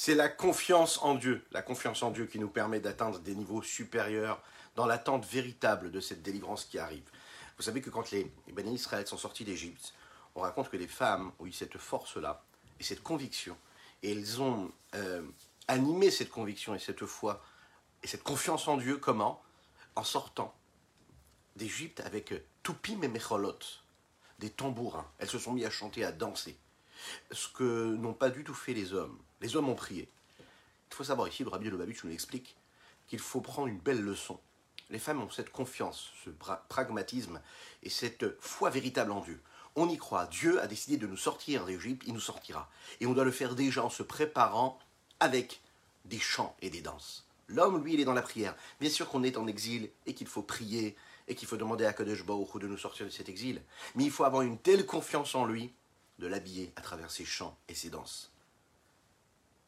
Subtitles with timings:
[0.00, 3.62] c'est la confiance en Dieu, la confiance en Dieu qui nous permet d'atteindre des niveaux
[3.62, 4.40] supérieurs
[4.76, 7.02] dans l'attente véritable de cette délivrance qui arrive.
[7.56, 9.94] Vous savez que quand les, les Bénis Israël sont sortis d'Égypte,
[10.36, 12.44] on raconte que les femmes ont eu cette force-là
[12.78, 13.56] et cette conviction,
[14.04, 15.26] et elles ont euh,
[15.66, 17.42] animé cette conviction et cette foi
[18.04, 19.42] et cette confiance en Dieu comment?
[19.96, 20.54] En sortant
[21.56, 23.58] d'Égypte avec Toupim et Mecholot,
[24.38, 25.10] des tambourins.
[25.18, 26.56] Elles se sont mis à chanter, à danser.
[27.30, 29.18] Ce que n'ont pas du tout fait les hommes.
[29.40, 30.08] Les hommes ont prié.
[30.90, 32.56] Il faut savoir ici, le rabbi de Lubavitch nous explique
[33.06, 34.38] qu'il faut prendre une belle leçon.
[34.90, 36.30] Les femmes ont cette confiance, ce
[36.68, 37.40] pragmatisme
[37.82, 39.40] et cette foi véritable en Dieu.
[39.76, 40.26] On y croit.
[40.26, 42.70] Dieu a décidé de nous sortir d'Égypte, il nous sortira.
[43.00, 44.78] Et on doit le faire déjà en se préparant
[45.20, 45.60] avec
[46.06, 47.26] des chants et des danses.
[47.48, 48.54] L'homme, lui, il est dans la prière.
[48.80, 50.96] Bien sûr qu'on est en exil et qu'il faut prier
[51.28, 53.62] et qu'il faut demander à Kadesh Baruch de nous sortir de cet exil.
[53.94, 55.72] Mais il faut avoir une telle confiance en lui
[56.18, 58.30] de l'habiller à travers ses chants et ses danses.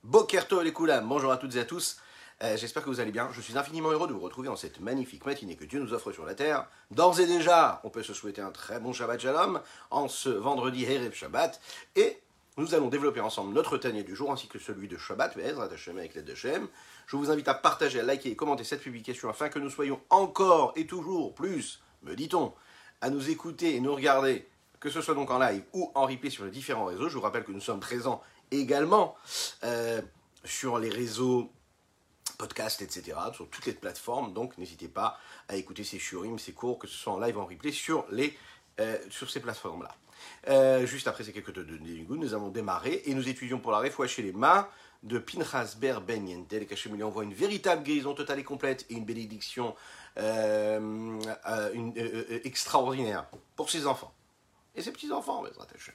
[0.02, 1.98] Bokerto les bonjour à toutes et à tous.
[2.42, 3.28] Euh, j'espère que vous allez bien.
[3.32, 6.10] Je suis infiniment heureux de vous retrouver dans cette magnifique matinée que Dieu nous offre
[6.10, 6.66] sur la terre.
[6.90, 10.84] D'ores et déjà, on peut se souhaiter un très bon Shabbat Shalom en ce vendredi
[10.84, 11.60] Erev Shabbat.
[11.96, 12.18] Et
[12.56, 16.24] nous allons développer ensemble notre tanier du jour ainsi que celui de Shabbat, avec l'aide
[16.24, 16.68] de Shem.
[17.06, 20.00] Je vous invite à partager, à liker et commenter cette publication afin que nous soyons
[20.10, 22.54] encore et toujours plus, me dit-on,
[23.02, 24.48] à nous écouter et nous regarder,
[24.80, 27.08] que ce soit donc en live ou en replay sur les différents réseaux.
[27.08, 29.14] Je vous rappelle que nous sommes présents également
[29.62, 30.00] euh,
[30.44, 31.52] sur les réseaux
[32.38, 34.32] podcast, etc., sur toutes les plateformes.
[34.32, 37.40] Donc n'hésitez pas à écouter ces shurim, ces cours, que ce soit en live ou
[37.40, 38.34] en replay, sur, les,
[38.80, 39.94] euh, sur ces plateformes-là.
[40.48, 41.64] Euh, juste après ces quelques de
[42.08, 44.68] nous avons démarré et nous étudions pour la réfoua chez les mains
[45.02, 46.66] de Pinchas Ber Ben Yentel.
[46.66, 49.74] Kachem lui envoie une véritable guérison totale et complète et une bénédiction
[52.44, 54.12] extraordinaire pour ses enfants
[54.80, 55.94] et ses petits-enfants, Hashem.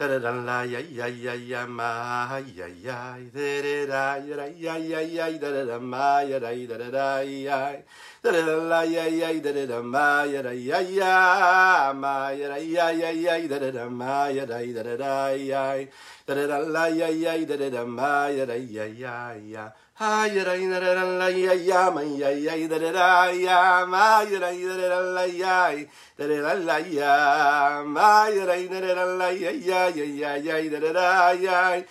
[0.00, 4.46] da da da la ya ya ya ya ma ya ya da da da ya
[4.48, 7.76] ya ya ya da da da ma ya da da da ya
[8.22, 12.48] da da la ya ya da da da ma ya da ya ya ma ya
[12.48, 15.86] da ya ya ya da da da ma ya da da da da ya
[16.26, 19.72] da da da la ya ya da da da ma ya da ya ya ya
[19.94, 23.86] ha ya da da da la ya ya ma ya ya da da da ya
[23.86, 25.86] ma ya da da da la ya
[26.18, 30.68] da da da la ya ma ya da da da la ya ya ya ya
[30.68, 31.82] da da da ya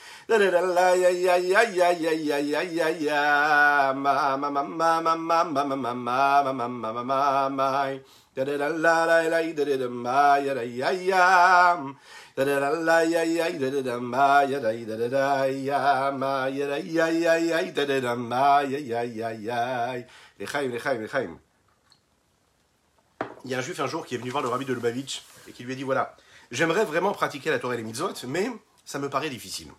[23.46, 25.24] Il y a un juif un jour qui est venu voir le rabbi de Lubavitch
[25.48, 26.16] et qui lui a dit voilà,
[26.52, 28.50] j'aimerais vraiment pratiquer la Torah et les mitzvot, mais
[28.86, 29.70] ça me paraît difficile.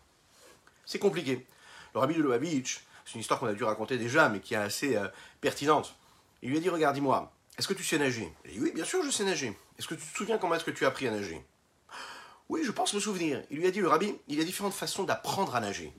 [0.90, 1.46] C'est compliqué.
[1.94, 4.56] Le rabbi de Lubavitch, c'est une histoire qu'on a dû raconter déjà, mais qui est
[4.56, 5.06] assez euh,
[5.40, 5.94] pertinente.
[6.42, 8.32] Il lui a dit regarde, dis-moi, est-ce que tu sais nager?
[8.44, 9.56] Il a dit oui, bien sûr, je sais nager.
[9.78, 11.44] Est-ce que tu te souviens comment est-ce que tu as appris à nager?
[12.48, 13.40] Oui, je pense me souvenir.
[13.52, 15.92] Il lui a dit le rabbi, il y a différentes façons d'apprendre à nager.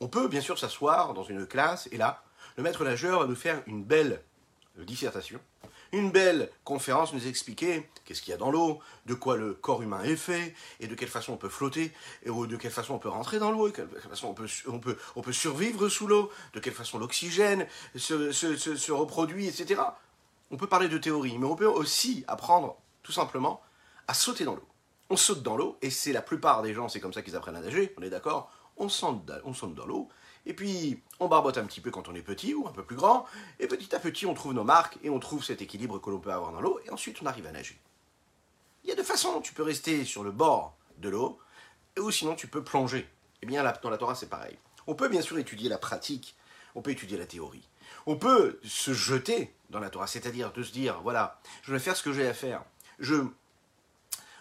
[0.00, 2.24] On peut bien sûr s'asseoir dans une classe et là,
[2.56, 4.20] le maître nageur va nous faire une belle
[4.78, 5.38] dissertation
[5.94, 9.82] une belle conférence nous expliquer qu'est-ce qu'il y a dans l'eau, de quoi le corps
[9.82, 11.92] humain est fait, et de quelle façon on peut flotter,
[12.24, 14.34] et de quelle façon on peut rentrer dans l'eau, et de quelle façon
[14.66, 17.66] on peut, survivre sous l'eau, de quelle façon l'oxygène
[17.96, 19.80] se, reproduit, etc.
[20.50, 23.62] On peut parler de théorie, mais on peut aussi apprendre, tout simplement,
[24.08, 24.68] à sauter dans l'eau.
[25.10, 27.56] On saute dans l'eau, et c'est la plupart des gens, c'est comme ça qu'ils apprennent
[27.56, 29.24] à nager, on est d'accord on saute
[29.74, 30.08] dans l'eau,
[30.46, 32.96] et puis on barbote un petit peu quand on est petit ou un peu plus
[32.96, 33.26] grand,
[33.58, 36.18] et petit à petit on trouve nos marques et on trouve cet équilibre que l'on
[36.18, 37.78] peut avoir dans l'eau, et ensuite on arrive à nager.
[38.82, 41.38] Il y a deux façons, tu peux rester sur le bord de l'eau,
[41.98, 43.08] ou sinon tu peux plonger.
[43.42, 44.58] Eh bien dans la Torah c'est pareil.
[44.86, 46.36] On peut bien sûr étudier la pratique,
[46.74, 47.66] on peut étudier la théorie.
[48.06, 51.96] On peut se jeter dans la Torah, c'est-à-dire de se dire, voilà, je vais faire
[51.96, 52.62] ce que j'ai à faire.
[52.98, 53.24] Je,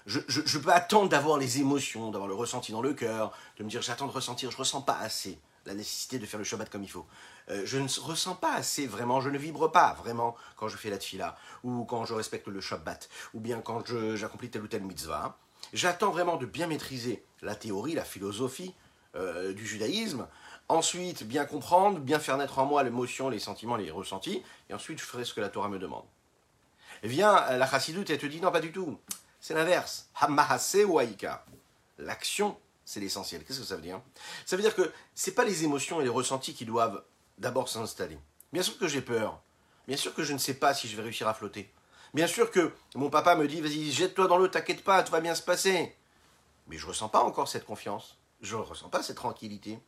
[0.05, 3.69] Je, je, peux attendre d'avoir les émotions, d'avoir le ressenti dans le cœur, de me
[3.69, 6.69] dire j'attends de ressentir, je ne ressens pas assez la nécessité de faire le Shabbat
[6.69, 7.06] comme il faut.
[7.50, 10.89] Euh, je ne ressens pas assez vraiment, je ne vibre pas vraiment quand je fais
[10.89, 14.83] la tfila, ou quand je respecte le Shabbat, ou bien quand j'accomplis telle ou telle
[14.83, 15.38] mitzvah.
[15.71, 18.74] J'attends vraiment de bien maîtriser la théorie, la philosophie
[19.15, 20.27] euh, du judaïsme,
[20.69, 25.00] ensuite bien comprendre, bien faire naître en moi l'émotion, les sentiments, les ressentis, et ensuite
[25.00, 26.06] je ferai ce que la Torah me demande.
[27.04, 28.98] Eh bien, la chassidoute, elle te dit non, pas du tout.
[29.42, 30.07] C'est l'inverse.
[30.15, 31.45] Hammahase waika.
[31.98, 33.44] L'action, c'est l'essentiel.
[33.44, 34.01] Qu'est-ce que ça veut dire?
[34.45, 37.03] Ça veut dire que ce n'est pas les émotions et les ressentis qui doivent
[37.38, 38.18] d'abord s'installer.
[38.51, 39.41] Bien sûr que j'ai peur.
[39.88, 41.71] Bien sûr que je ne sais pas si je vais réussir à flotter.
[42.13, 45.19] Bien sûr que mon papa me dit vas-y, jette-toi dans l'eau, t'inquiète pas, tout va
[45.19, 45.95] bien se passer.
[46.68, 48.18] Mais je ne ressens pas encore cette confiance.
[48.41, 49.79] Je ne ressens pas cette tranquillité.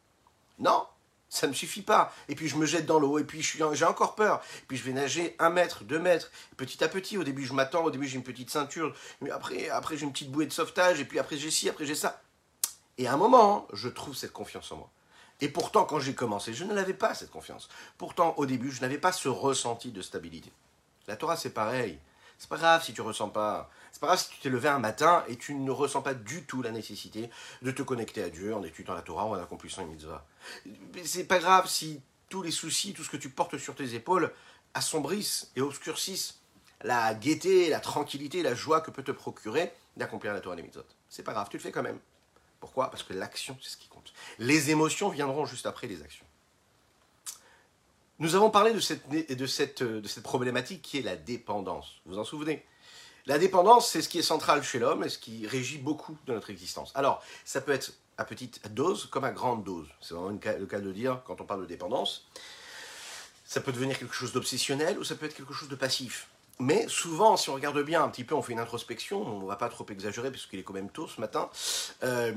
[0.59, 0.87] Non,
[1.29, 2.13] ça ne me suffit pas.
[2.29, 4.41] Et puis je me jette dans l'eau, et puis j'ai encore peur.
[4.63, 7.17] Et puis je vais nager un mètre, deux mètres, petit à petit.
[7.17, 10.13] Au début, je m'attends, au début, j'ai une petite ceinture, mais après, après j'ai une
[10.13, 12.21] petite bouée de sauvetage, et puis après, j'ai ci, après, j'ai ça.
[12.97, 14.89] Et à un moment, je trouve cette confiance en moi.
[15.41, 17.67] Et pourtant, quand j'ai commencé, je ne l'avais pas, cette confiance.
[17.97, 20.51] Pourtant, au début, je n'avais pas ce ressenti de stabilité.
[21.07, 21.99] La Torah, c'est pareil.
[22.37, 23.69] C'est pas grave si tu ressens pas.
[23.91, 26.43] C'est pas grave si tu t'es levé un matin et tu ne ressens pas du
[26.43, 27.29] tout la nécessité
[27.61, 30.25] de te connecter à Dieu en étudiant la Torah ou en accomplissant une mitzvah.
[31.03, 34.33] C'est pas grave si tous les soucis, tout ce que tu portes sur tes épaules
[34.73, 36.39] assombrissent et obscurcissent
[36.83, 40.83] la gaieté, la tranquillité, la joie que peut te procurer d'accomplir la Torah des mitzvot.
[41.09, 41.99] C'est pas grave, tu le fais quand même.
[42.59, 42.89] Pourquoi?
[42.89, 44.13] Parce que l'action, c'est ce qui compte.
[44.39, 46.25] Les émotions viendront juste après les actions.
[48.19, 52.01] Nous avons parlé de cette, cette problématique qui est la dépendance.
[52.05, 52.65] Vous vous en souvenez?
[53.25, 56.33] La dépendance, c'est ce qui est central chez l'homme et ce qui régit beaucoup de
[56.33, 56.91] notre existence.
[56.95, 59.87] Alors, ça peut être à petite dose comme à grande dose.
[59.99, 62.27] C'est vraiment le cas de dire quand on parle de dépendance.
[63.43, 66.27] Ça peut devenir quelque chose d'obsessionnel ou ça peut être quelque chose de passif.
[66.59, 69.47] Mais souvent, si on regarde bien un petit peu, on fait une introspection, on ne
[69.47, 71.49] va pas trop exagérer puisqu'il est quand même tôt ce matin.
[72.03, 72.33] Euh,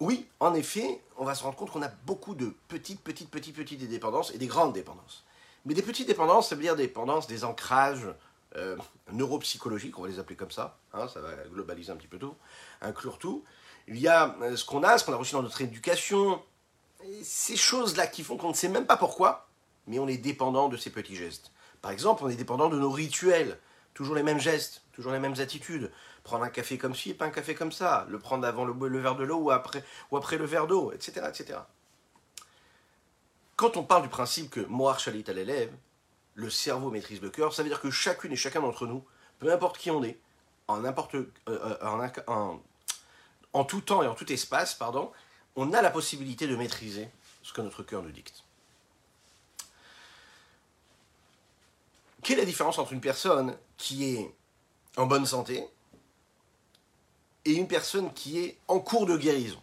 [0.00, 3.54] oui, en effet, on va se rendre compte qu'on a beaucoup de petites, petites, petites,
[3.54, 5.24] petites dépendances et des grandes dépendances.
[5.66, 8.06] Mais des petites dépendances, ça veut dire des dépendances, des ancrages
[8.56, 8.76] euh,
[9.12, 12.34] neuropsychologiques, on va les appeler comme ça, hein, ça va globaliser un petit peu tout,
[12.80, 13.44] inclure tout.
[13.86, 16.42] Il y a euh, ce qu'on a, ce qu'on a reçu dans notre éducation,
[17.22, 19.48] ces choses-là qui font qu'on ne sait même pas pourquoi,
[19.86, 21.52] mais on est dépendant de ces petits gestes.
[21.82, 23.58] Par exemple, on est dépendant de nos rituels,
[23.94, 25.90] toujours les mêmes gestes, toujours les mêmes attitudes,
[26.22, 28.98] prendre un café comme ci et pas un café comme ça, le prendre avant le,
[28.98, 31.58] verre de l'eau ou après, ou après le verre d'eau, etc., etc.
[33.56, 35.72] Quand on parle du principe que Moar Shalit à l'élève,
[36.34, 39.04] le cerveau maîtrise le cœur, ça veut dire que chacune et chacun d'entre nous,
[39.38, 40.18] peu importe qui on est,
[40.68, 42.56] en, euh, euh,
[43.52, 45.10] en tout temps et en tout espace, pardon,
[45.56, 47.08] on a la possibilité de maîtriser
[47.42, 48.44] ce que notre cœur nous dicte.
[52.22, 54.34] Quelle est la différence entre une personne qui est
[54.96, 55.64] en bonne santé
[57.44, 59.60] et une personne qui est en cours de guérison?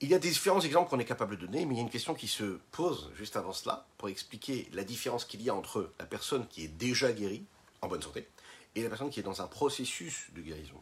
[0.00, 1.90] Il y a différents exemples qu'on est capable de donner, mais il y a une
[1.90, 5.92] question qui se pose juste avant cela pour expliquer la différence qu'il y a entre
[5.98, 7.44] la personne qui est déjà guérie,
[7.80, 8.28] en bonne santé,
[8.74, 10.80] et la personne qui est dans un processus de guérison.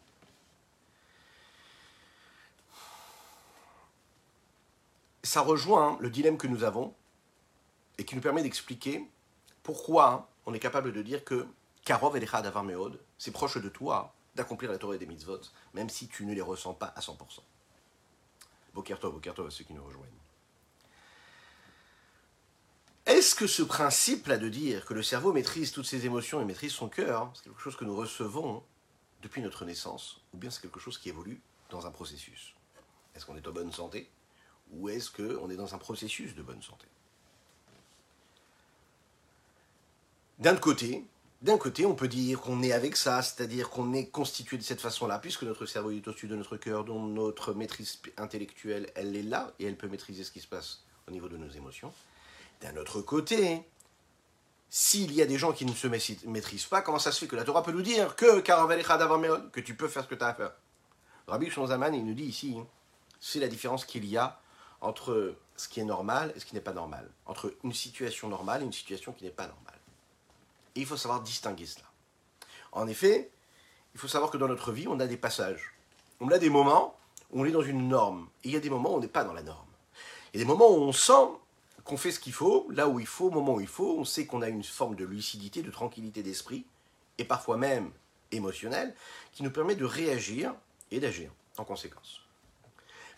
[5.23, 6.93] Ça rejoint le dilemme que nous avons
[7.99, 9.09] et qui nous permet d'expliquer
[9.63, 11.47] pourquoi on est capable de dire que
[11.85, 12.65] Karov et d'avoir
[13.19, 15.41] c'est proche de toi d'accomplir la Torah des mitzvot,
[15.75, 17.17] même si tu ne les ressens pas à 100%.
[18.75, 20.09] Bokertov, Bokertov à ceux qui nous rejoignent.
[23.05, 26.73] Est-ce que ce principe-là de dire que le cerveau maîtrise toutes ses émotions et maîtrise
[26.73, 28.63] son cœur, c'est quelque chose que nous recevons
[29.23, 32.55] depuis notre naissance, ou bien c'est quelque chose qui évolue dans un processus?
[33.15, 34.09] Est-ce qu'on est en bonne santé,
[34.71, 36.87] ou est-ce qu'on est dans un processus de bonne santé?
[40.43, 41.05] D'un côté,
[41.41, 44.81] d'un côté, on peut dire qu'on est avec ça, c'est-à-dire qu'on est constitué de cette
[44.81, 49.23] façon-là, puisque notre cerveau est au-dessus de notre cœur, dont notre maîtrise intellectuelle, elle est
[49.23, 51.93] là, et elle peut maîtriser ce qui se passe au niveau de nos émotions.
[52.61, 53.63] D'un autre côté,
[54.69, 57.37] s'il y a des gens qui ne se maîtrisent pas, comment ça se fait que
[57.37, 60.35] la Torah peut nous dire que que tu peux faire ce que tu as à
[60.35, 60.55] faire?
[61.29, 62.57] Rabbi Shonzaman, il nous dit ici,
[63.21, 64.41] c'est la différence qu'il y a
[64.81, 68.63] entre ce qui est normal et ce qui n'est pas normal, entre une situation normale
[68.63, 69.79] et une situation qui n'est pas normale.
[70.75, 71.87] Et il faut savoir distinguer cela.
[72.73, 73.31] En effet,
[73.95, 75.75] il faut savoir que dans notre vie, on a des passages.
[76.21, 76.97] On a des moments
[77.31, 78.29] où on est dans une norme.
[78.45, 79.67] Et il y a des moments où on n'est pas dans la norme.
[80.33, 81.29] Il y a des moments où on sent
[81.85, 83.99] qu'on fait ce qu'il faut, là où il faut, au moment où il faut.
[83.99, 86.65] On sait qu'on a une forme de lucidité, de tranquillité d'esprit,
[87.19, 87.91] et parfois même
[88.31, 88.95] émotionnelle,
[89.33, 90.55] qui nous permet de réagir
[90.91, 92.21] et d'agir en conséquence.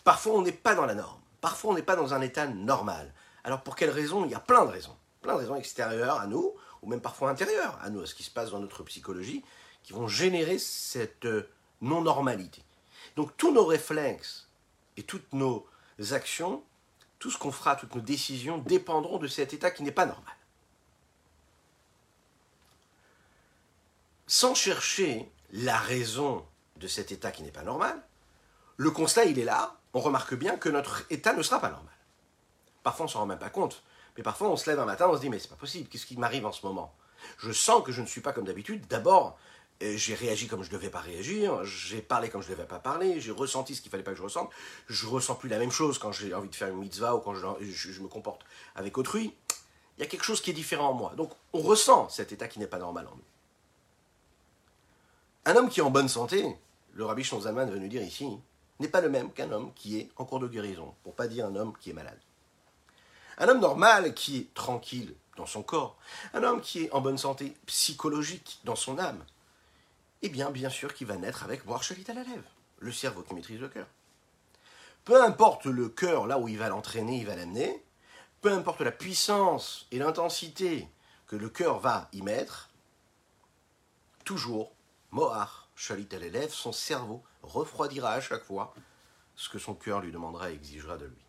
[0.03, 1.19] Parfois, on n'est pas dans la norme.
[1.41, 3.13] Parfois, on n'est pas dans un état normal.
[3.43, 4.95] Alors, pour quelles raisons Il y a plein de raisons.
[5.21, 6.53] Plein de raisons extérieures à nous,
[6.85, 9.43] ou même parfois intérieures à nous, à ce qui se passe dans notre psychologie,
[9.83, 11.49] qui vont générer cette euh,
[11.81, 12.61] non-normalité.
[13.15, 14.47] Donc tous nos réflexes
[14.97, 15.67] et toutes nos
[16.11, 16.63] actions,
[17.19, 20.35] tout ce qu'on fera, toutes nos décisions dépendront de cet état qui n'est pas normal.
[24.27, 26.45] Sans chercher la raison
[26.77, 28.01] de cet état qui n'est pas normal,
[28.77, 31.93] le constat, il est là, on remarque bien que notre état ne sera pas normal.
[32.83, 33.83] Parfois, on ne s'en rend même pas compte.
[34.17, 36.05] Mais parfois, on se lève un matin, on se dit, mais c'est pas possible, qu'est-ce
[36.05, 36.93] qui m'arrive en ce moment?
[37.37, 38.85] Je sens que je ne suis pas comme d'habitude.
[38.87, 39.37] D'abord,
[39.83, 42.67] euh, j'ai réagi comme je ne devais pas réagir, j'ai parlé comme je ne devais
[42.67, 44.49] pas parler, j'ai ressenti ce qu'il fallait pas que je ressente,
[44.87, 47.33] je ressens plus la même chose quand j'ai envie de faire une mitzvah ou quand
[47.33, 48.45] je, me comporte
[48.75, 49.33] avec autrui.
[49.97, 51.13] Il y a quelque chose qui est différent en moi.
[51.17, 53.23] Donc on ressent cet état qui n'est pas normal en nous.
[55.45, 56.55] Un homme qui est en bonne santé,
[56.93, 58.29] le rabbi Shonzalman veut nous dire ici,
[58.79, 61.45] n'est pas le même qu'un homme qui est en cours de guérison, pour pas dire
[61.45, 62.19] un homme qui est malade.
[63.37, 65.97] Un homme normal qui est tranquille dans son corps,
[66.33, 69.23] un homme qui est en bonne santé psychologique dans son âme,
[70.21, 72.23] eh bien, bien sûr qu'il va naître avec boire chalit à la
[72.79, 73.87] le cerveau qui maîtrise le cœur.
[75.03, 77.83] Peu importe le cœur, là où il va l'entraîner, il va l'amener,
[78.41, 80.87] peu importe la puissance et l'intensité
[81.27, 82.69] que le cœur va y mettre,
[84.23, 84.71] toujours,
[85.11, 88.73] Mohar, chalit à l'élève, son cerveau refroidira à chaque fois
[89.35, 91.24] ce que son cœur lui demandera et exigera de lui.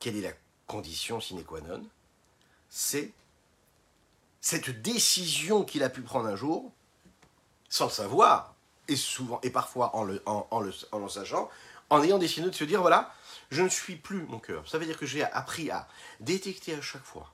[0.00, 0.32] Quelle est la
[0.66, 1.84] condition sine qua non
[2.68, 3.12] C'est
[4.40, 6.72] cette décision qu'il a pu prendre un jour,
[7.68, 8.54] sans le savoir,
[8.86, 10.22] et souvent et parfois en le,
[11.08, 11.50] sachant,
[11.90, 13.12] en ayant décidé de se dire voilà,
[13.50, 14.68] je ne suis plus mon cœur.
[14.68, 15.88] Ça veut dire que j'ai appris à
[16.20, 17.32] détecter à chaque fois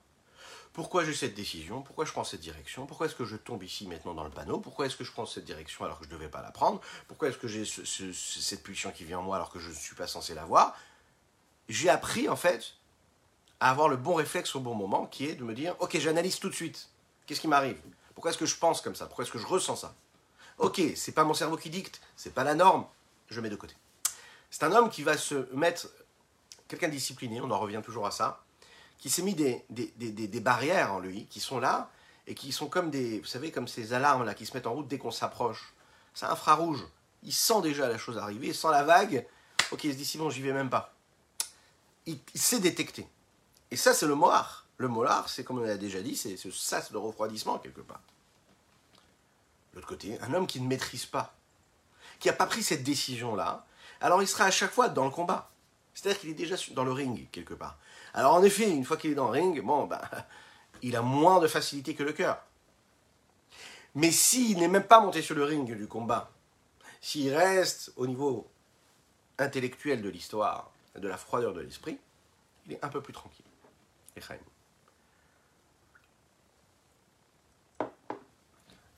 [0.72, 3.86] pourquoi j'ai cette décision, pourquoi je prends cette direction, pourquoi est-ce que je tombe ici
[3.86, 6.16] maintenant dans le panneau, pourquoi est-ce que je prends cette direction alors que je ne
[6.16, 9.50] devais pas la prendre, pourquoi est-ce que j'ai cette pulsion qui vient en moi alors
[9.50, 10.76] que je ne suis pas censé l'avoir.
[11.68, 12.74] J'ai appris en fait
[13.60, 16.38] à avoir le bon réflexe au bon moment qui est de me dire ok j'analyse
[16.38, 16.90] tout de suite,
[17.26, 17.78] qu'est-ce qui m'arrive,
[18.14, 19.94] pourquoi est-ce que je pense comme ça, pourquoi est-ce que je ressens ça?
[20.58, 22.86] Ok, c'est pas mon cerveau qui dicte, c'est pas la norme,
[23.28, 23.74] je mets de côté.
[24.50, 25.88] C'est un homme qui va se mettre,
[26.68, 28.44] quelqu'un discipliné, on en revient toujours à ça,
[28.98, 31.90] qui s'est mis des, des, barrières en lui, qui sont là,
[32.26, 34.72] et qui sont comme des, vous savez, comme ces alarmes là qui se mettent en
[34.72, 35.74] route dès qu'on s'approche.
[36.14, 36.86] C'est infrarouge.
[37.22, 39.26] Il sent déjà la chose arriver, il sent la vague.
[39.72, 40.93] Ok, il se dit si bon, j'y vais même pas.
[42.06, 43.06] Il, sait détecter.
[43.70, 44.66] Et ça, c'est le molar.
[44.76, 48.00] Le molar, c'est comme on l'a déjà dit, c'est ce sas de refroidissement quelque part.
[49.72, 51.34] L'autre côté, un homme qui ne maîtrise pas,
[52.18, 53.66] qui n'a pas pris cette décision-là,
[54.00, 55.50] alors il sera à chaque fois dans le combat.
[55.94, 57.78] C'est-à-dire qu'il est déjà dans le ring quelque part.
[58.14, 60.00] Alors en effet, une fois qu'il est dans le ring, bon, ben,
[60.82, 62.42] il a moins de facilité que le cœur.
[63.94, 66.30] Mais s'il n'est même pas monté sur le ring du combat,
[67.00, 68.50] s'il reste au niveau
[69.38, 71.98] intellectuel de l'histoire, de la froideur de l'esprit,
[72.66, 73.44] il est un peu plus tranquille.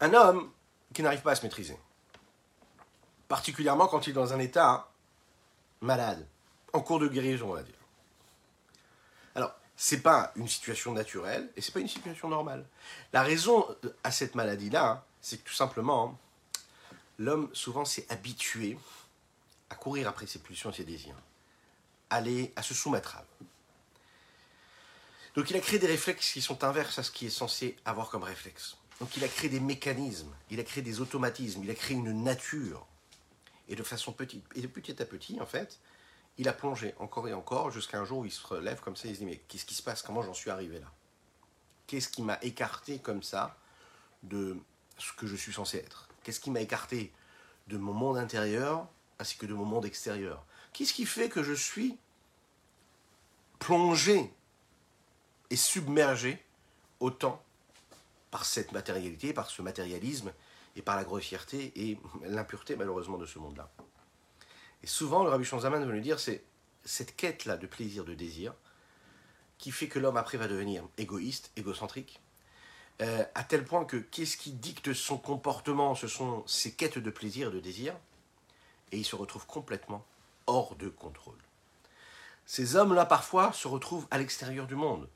[0.00, 0.52] Un homme
[0.92, 1.78] qui n'arrive pas à se maîtriser,
[3.28, 4.90] particulièrement quand il est dans un état
[5.80, 6.26] malade,
[6.72, 7.74] en cours de guérison, on va dire.
[9.34, 12.66] Alors, c'est pas une situation naturelle et c'est pas une situation normale.
[13.12, 13.66] La raison
[14.04, 16.18] à cette maladie-là, hein, c'est que tout simplement,
[17.18, 18.78] l'homme souvent s'est habitué
[19.70, 21.16] à courir après ses pulsions et ses désirs,
[22.10, 22.22] à,
[22.62, 23.46] se soumettre à eux.
[25.34, 28.08] Donc il a créé des réflexes qui sont inverses à ce qui est censé avoir
[28.08, 28.76] comme réflexe.
[29.00, 32.22] Donc il a créé des mécanismes, il a créé des automatismes, il a créé une
[32.22, 32.86] nature.
[33.68, 35.78] Et de façon petite, et petit à petit, en fait,
[36.38, 39.08] il a plongé encore et encore jusqu'à un jour où il se relève comme ça,
[39.08, 40.02] il se dit mais qu'est-ce qui se passe?
[40.02, 40.90] Comment j'en suis arrivé là?
[41.86, 43.56] Qu'est-ce qui m'a écarté comme ça
[44.22, 44.56] de
[44.98, 46.08] ce que je suis censé être?
[46.22, 47.12] Qu'est-ce qui m'a écarté
[47.68, 50.44] de mon monde intérieur ainsi que de mon monde extérieur?
[50.76, 51.96] Qu'est-ce qui fait que je suis
[53.58, 54.30] plongé
[55.48, 56.44] et submergé
[57.00, 57.42] autant
[58.30, 60.34] par cette matérialité, par ce matérialisme
[60.76, 63.70] et par la grossièreté et l'impureté malheureusement de ce monde-là?
[64.82, 66.44] Et souvent, le Rabbi Shonzaman veut nous dire, c'est
[66.84, 68.52] cette quête-là de plaisir, de désir,
[69.56, 72.20] qui fait que l'homme après va devenir égoïste, égocentrique,
[73.00, 75.94] euh, à tel point que qu'est-ce qui dicte son comportement?
[75.94, 77.96] Ce sont ses quêtes de plaisir, de désir,
[78.92, 80.04] et il se retrouve complètement
[80.46, 81.38] hors de contrôle.
[82.44, 85.08] Ces hommes-là, parfois, se retrouvent à l'extérieur du monde.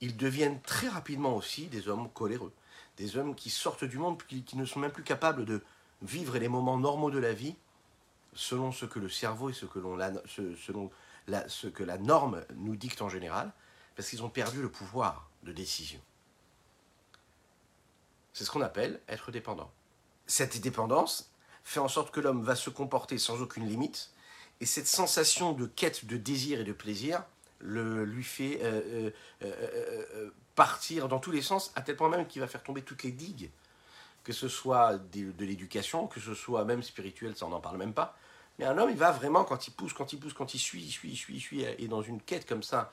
[0.00, 2.52] Ils deviennent très rapidement aussi des hommes coléreux,
[2.96, 5.62] des hommes qui sortent du monde, qui, qui ne sont même plus capables de
[6.02, 7.56] vivre les moments normaux de la vie
[8.34, 9.98] selon ce que le cerveau et ce que, l'on,
[10.56, 10.90] selon
[11.48, 13.52] ce que la norme nous dicte en général,
[13.96, 16.00] parce qu'ils ont perdu le pouvoir de décision.
[18.32, 19.72] C'est ce qu'on appelle être dépendant.
[20.26, 21.32] Cette dépendance
[21.64, 24.10] fait en sorte que l'homme va se comporter sans aucune limite,
[24.60, 27.22] et cette sensation de quête de désir et de plaisir
[27.58, 29.10] le, lui fait euh,
[29.42, 33.02] euh, partir dans tous les sens, à tel point même qu'il va faire tomber toutes
[33.02, 33.50] les digues,
[34.24, 37.94] que ce soit de, l'éducation, que ce soit même spirituel, ça on n'en parle même
[37.94, 38.16] pas.
[38.58, 40.82] Mais un homme, il va vraiment, quand il pousse, quand il pousse, quand il suit,
[40.82, 42.90] il suit, il suit, il suit, et dans une quête comme ça,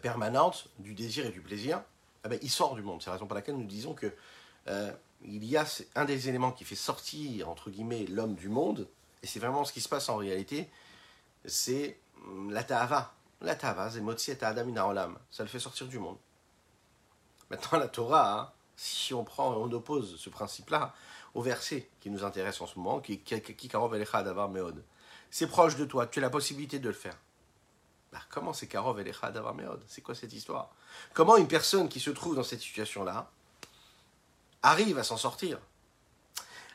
[0.00, 1.82] permanente, du désir et du plaisir,
[2.24, 3.02] eh ben, il sort du monde.
[3.02, 4.14] C'est la raison pour laquelle nous disons que
[5.22, 5.66] il y a
[5.96, 8.88] un des éléments qui fait sortir, entre guillemets, l'homme du monde,
[9.22, 10.68] et c'est vraiment ce qui se passe en réalité,
[11.44, 13.14] c'est hum, la ta'ava.
[13.40, 15.18] La ta'ava, c'est et adam olam.
[15.30, 16.18] Ça le fait sortir du monde.
[17.50, 20.94] Maintenant, la Torah, hein, si on prend, on oppose ce principe-là
[21.34, 24.84] au verset qui nous intéresse en ce moment, qui est meod.
[25.30, 27.16] C'est proche de toi, tu as la possibilité de le faire.
[28.12, 29.82] Bah, comment c'est karov elecha d'avar meod?
[29.86, 30.70] C'est quoi cette histoire?
[31.14, 33.30] Comment une personne qui se trouve dans cette situation-là
[34.62, 35.58] arrive à s'en sortir?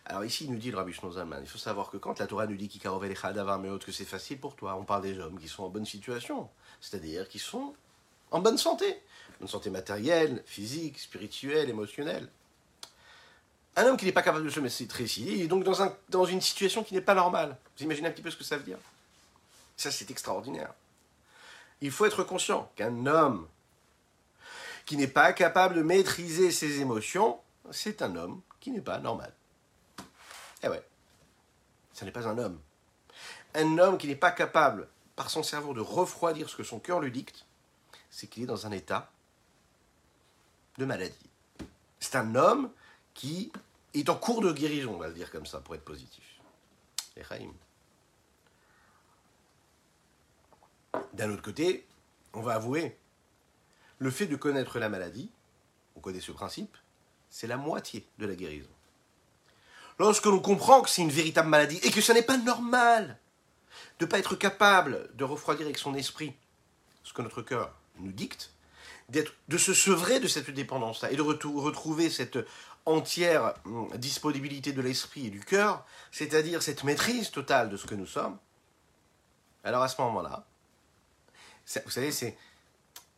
[0.07, 2.45] Alors ici, il nous dit le Rabbi Shnozalman, il faut savoir que quand la Torah
[2.45, 5.85] nous dit que c'est facile pour toi, on parle des hommes qui sont en bonne
[5.85, 6.47] situation,
[6.79, 7.73] c'est-à-dire qui sont
[8.29, 9.01] en bonne santé,
[9.39, 12.29] bonne santé matérielle, physique, spirituelle, émotionnelle.
[13.75, 15.63] Un homme qui n'est pas capable de se maîtriser, il est donc
[16.09, 17.57] dans une situation qui n'est pas normale.
[17.75, 18.77] Vous imaginez un petit peu ce que ça veut dire?
[19.75, 20.71] Ça, c'est extraordinaire.
[21.81, 23.47] Il faut être conscient qu'un homme
[24.85, 27.39] qui n'est pas capable de maîtriser ses émotions,
[27.71, 29.33] c'est un homme qui n'est pas normal.
[30.65, 30.83] Eh ouais,
[31.93, 32.59] ce n'est pas un homme.
[33.53, 36.99] Un homme qui n'est pas capable, par son cerveau, de refroidir ce que son cœur
[36.99, 37.45] lui dicte,
[38.09, 39.11] c'est qu'il est dans un état
[40.77, 41.29] de maladie.
[41.99, 42.71] C'est un homme
[43.13, 43.51] qui
[43.93, 46.23] est en cours de guérison, on va le dire comme ça, pour être positif.
[51.13, 51.85] D'un autre côté,
[52.33, 52.97] on va avouer,
[53.99, 55.29] le fait de connaître la maladie,
[55.95, 56.75] on connaît ce principe,
[57.29, 58.74] c'est la moitié de la guérison.
[59.99, 63.19] Lorsque l'on comprend que c'est une véritable maladie et que ce n'est pas normal
[63.99, 66.35] de ne pas être capable de refroidir avec son esprit
[67.03, 68.51] ce que notre cœur nous dicte,
[69.09, 72.39] de se sevrer de cette dépendance-là et de retrouver cette
[72.85, 77.95] entière hum, disponibilité de l'esprit et du cœur, c'est-à-dire cette maîtrise totale de ce que
[77.95, 78.37] nous sommes,
[79.63, 80.45] alors à ce moment-là,
[81.83, 82.37] vous savez, c'est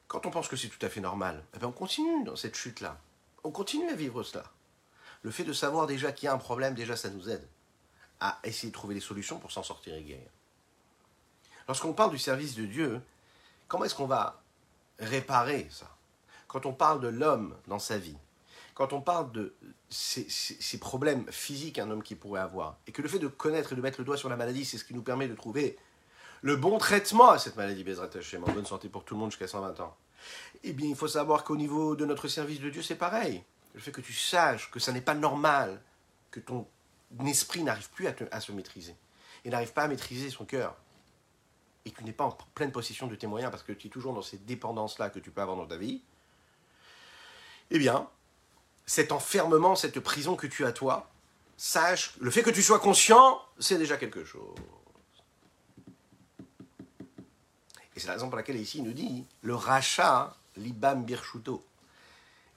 [0.07, 2.55] quand on pense que c'est tout à fait normal, eh bien on continue dans cette
[2.55, 2.97] chute-là.
[3.43, 4.45] On continue à vivre cela.
[5.23, 7.47] Le fait de savoir déjà qu'il y a un problème, déjà ça nous aide
[8.19, 10.29] à essayer de trouver des solutions pour s'en sortir et guérir.
[11.67, 13.01] Lorsqu'on parle du service de Dieu,
[13.67, 14.41] comment est-ce qu'on va
[14.99, 15.89] réparer ça?
[16.47, 18.17] Quand on parle de l'homme dans sa vie,
[18.73, 19.53] quand on parle de
[19.89, 23.75] ces, problèmes physiques qu'un homme qui pourrait avoir, et que le fait de connaître et
[23.75, 25.77] de mettre le doigt sur la maladie, c'est ce qui nous permet de trouver
[26.41, 29.31] le bon traitement à cette maladie Bezrat Hashem, en bonne santé pour tout le monde
[29.31, 29.97] jusqu'à 120 ans,
[30.63, 33.43] eh bien, il faut savoir qu'au niveau de notre service de Dieu, c'est pareil.
[33.77, 35.79] Le fait que tu saches que ça n'est pas normal,
[36.31, 36.67] que ton
[37.27, 38.95] esprit n'arrive plus à, se maîtriser,
[39.45, 40.75] et n'arrive pas à maîtriser son cœur,
[41.85, 43.89] et que tu n'es pas en pleine possession de tes moyens parce que tu es
[43.91, 46.01] toujours dans ces dépendances-là que tu peux avoir dans ta vie,
[47.69, 48.09] eh bien,
[48.87, 51.11] cet enfermement, cette prison que tu as toi,
[51.55, 54.55] sache, le fait que tu sois conscient, c'est déjà quelque chose.
[57.95, 61.63] Et c'est la raison pour laquelle ici il nous dit le rachat, l'ibam birchuto.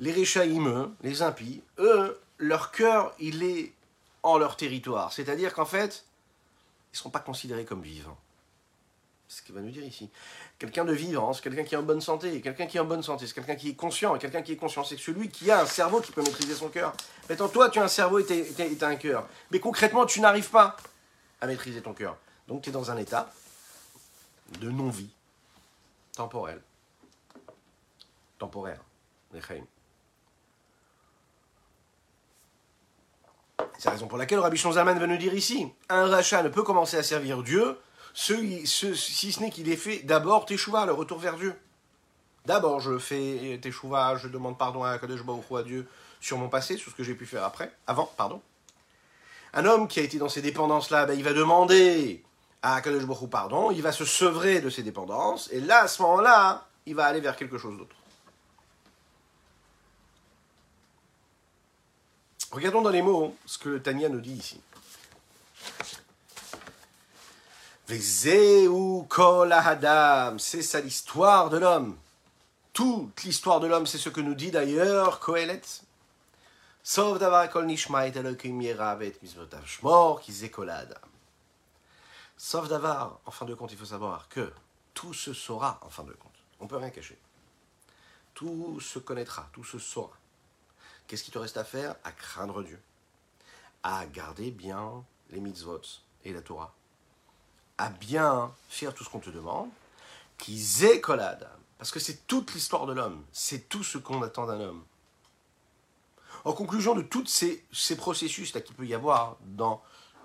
[0.01, 3.73] Les réchaïm, les impies, eux, leur cœur, il est
[4.23, 5.13] en leur territoire.
[5.13, 6.05] C'est-à-dire qu'en fait,
[6.93, 8.19] ils ne sont pas considérés comme vivants.
[9.29, 10.11] C'est ce qu'il va nous dire ici.
[10.59, 12.41] Quelqu'un de vivant, c'est quelqu'un qui est en bonne santé.
[12.41, 14.19] Quelqu'un qui est en bonne santé, c'est quelqu'un qui est conscient.
[14.19, 16.93] Quelqu'un qui est conscient, c'est celui qui a un cerveau qui peut maîtriser son cœur.
[17.29, 19.29] Maintenant, toi, tu as un cerveau et tu as un cœur.
[19.53, 20.77] Mais concrètement, tu n'arrives pas
[21.41, 22.17] à maîtriser ton cœur.
[22.49, 23.33] Donc, tu es dans un état
[24.59, 25.11] de non-vie
[26.17, 26.61] temporel,
[28.39, 28.81] temporaire,
[33.81, 36.63] C'est la raison pour laquelle Rabbi Shonzaman va nous dire ici un rachat ne peut
[36.63, 37.79] commencer à servir Dieu
[38.13, 41.55] si ce n'est qu'il ait fait d'abord Teshuvah, le retour vers Dieu.
[42.45, 45.89] D'abord, je fais Teshuvah, je demande pardon à Kadosh Baruch à Dieu
[46.21, 48.43] sur mon passé, sur ce que j'ai pu faire après, avant, pardon.
[49.55, 52.23] Un homme qui a été dans ces dépendances-là, ben, il va demander
[52.61, 56.03] à Kadosh Baruch pardon, il va se sevrer de ses dépendances, et là, à ce
[56.03, 57.97] moment-là, il va aller vers quelque chose d'autre.
[62.51, 64.61] Regardons dans les mots ce que Tania nous dit ici.
[70.39, 71.97] c'est ça l'histoire de l'homme.
[72.73, 75.63] Toute l'histoire de l'homme, c'est ce que nous dit d'ailleurs Kohelet.
[76.83, 80.21] Sauf d'avoir kol yeravet mizvotav shmor
[80.69, 80.95] adam.
[82.37, 84.53] Sauf d'avoir, en fin de compte, il faut savoir que
[84.95, 86.33] tout se saura, en fin de compte.
[86.59, 87.19] On ne peut rien cacher.
[88.35, 90.20] Tout se connaîtra, tout se saura.
[91.11, 92.81] Qu'est-ce qui te reste à faire À craindre Dieu.
[93.83, 95.81] À garder bien les mitzvot
[96.25, 96.73] et la Torah.
[97.79, 99.71] À bien faire tout ce qu'on te demande.
[100.39, 104.61] qui zékolad, parce que c'est toute l'histoire de l'homme, c'est tout ce qu'on attend d'un
[104.61, 104.85] homme.
[106.45, 109.83] En conclusion de tous ces, ces processus qu'il peut y avoir dans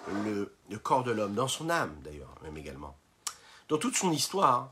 [0.08, 2.96] le, le corps de l'homme, dans son âme d'ailleurs, même également,
[3.70, 4.72] dans toute son histoire,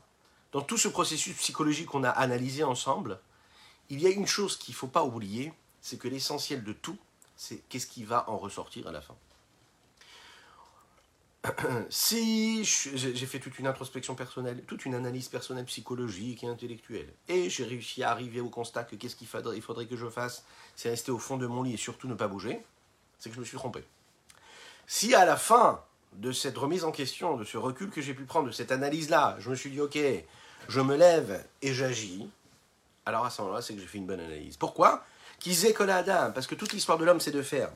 [0.52, 3.18] dans tout ce processus psychologique qu'on a analysé ensemble,
[3.90, 5.52] il y a une chose qu'il ne faut pas oublier,
[5.84, 6.96] c'est que l'essentiel de tout,
[7.36, 9.14] c'est qu'est-ce qui va en ressortir à la fin.
[11.90, 17.50] si j'ai fait toute une introspection personnelle, toute une analyse personnelle, psychologique et intellectuelle, et
[17.50, 20.46] j'ai réussi à arriver au constat que qu'est-ce qu'il faudrait, il faudrait que je fasse,
[20.74, 22.64] c'est rester au fond de mon lit et surtout ne pas bouger,
[23.18, 23.84] c'est que je me suis trompé.
[24.86, 28.24] Si à la fin de cette remise en question, de ce recul que j'ai pu
[28.24, 29.98] prendre, de cette analyse-là, je me suis dit, ok,
[30.66, 32.26] je me lève et j'agis,
[33.04, 34.56] alors à ce moment-là, c'est que j'ai fait une bonne analyse.
[34.56, 35.04] Pourquoi?
[36.34, 37.70] Parce que toute l'histoire de l'homme, c'est de faire.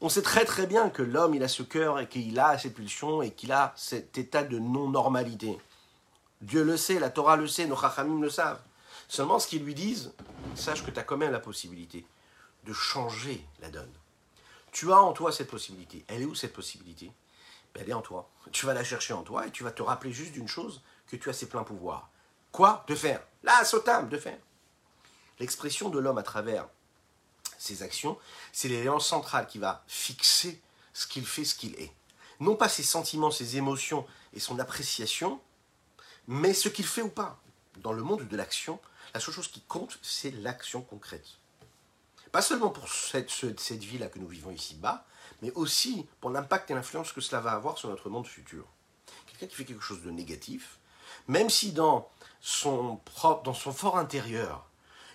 [0.00, 2.70] On sait très très bien que l'homme, il a ce cœur et qu'il a ses
[2.70, 5.58] pulsions et qu'il a cet état de non-normalité.
[6.40, 8.60] Dieu le sait, la Torah le sait, nos chachamim le savent.
[9.08, 10.12] Seulement, ce qu'ils lui disent,
[10.54, 12.04] sache que tu as quand même la possibilité
[12.64, 13.92] de changer la donne.
[14.72, 16.04] Tu as en toi cette possibilité.
[16.08, 17.12] Elle est où cette possibilité?
[17.74, 18.28] Ben, Elle est en toi.
[18.50, 21.16] Tu vas la chercher en toi et tu vas te rappeler juste d'une chose, que
[21.16, 22.10] tu as ses pleins pouvoirs.
[22.50, 22.84] Quoi?
[22.88, 23.22] De faire.
[23.44, 24.38] Là, sotam, de faire.
[25.38, 26.68] L'expression de l'homme à travers
[27.62, 28.18] ses actions,
[28.52, 30.60] c'est l'élément central qui va fixer
[30.92, 31.92] ce qu'il fait, ce qu'il est.
[32.40, 35.40] Non pas ses sentiments, ses émotions et son appréciation,
[36.26, 37.40] mais ce qu'il fait ou pas.
[37.78, 38.80] Dans le monde de l'action,
[39.14, 41.26] la seule chose qui compte, c'est l'action concrète.
[42.32, 45.06] Pas seulement pour cette, cette vie-là que nous vivons ici-bas,
[45.40, 48.64] mais aussi pour l'impact et l'influence que cela va avoir sur notre monde futur.
[49.26, 50.78] Quelqu'un qui fait quelque chose de négatif,
[51.28, 54.66] même si dans son, propre, dans son fort intérieur,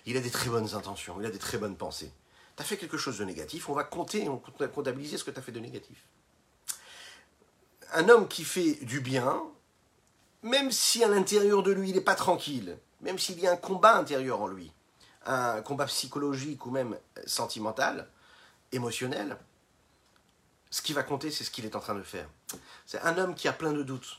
[0.06, 2.12] il a des très bonnes intentions, il a des très bonnes pensées,
[2.58, 5.38] tu fait quelque chose de négatif, on va compter, on va comptabiliser ce que tu
[5.38, 5.98] as fait de négatif.
[7.92, 9.42] Un homme qui fait du bien,
[10.42, 13.56] même si à l'intérieur de lui il n'est pas tranquille, même s'il y a un
[13.56, 14.72] combat intérieur en lui,
[15.24, 18.08] un combat psychologique ou même sentimental,
[18.72, 19.36] émotionnel,
[20.70, 22.28] ce qui va compter, c'est ce qu'il est en train de faire.
[22.86, 24.18] C'est un homme qui a plein de doutes,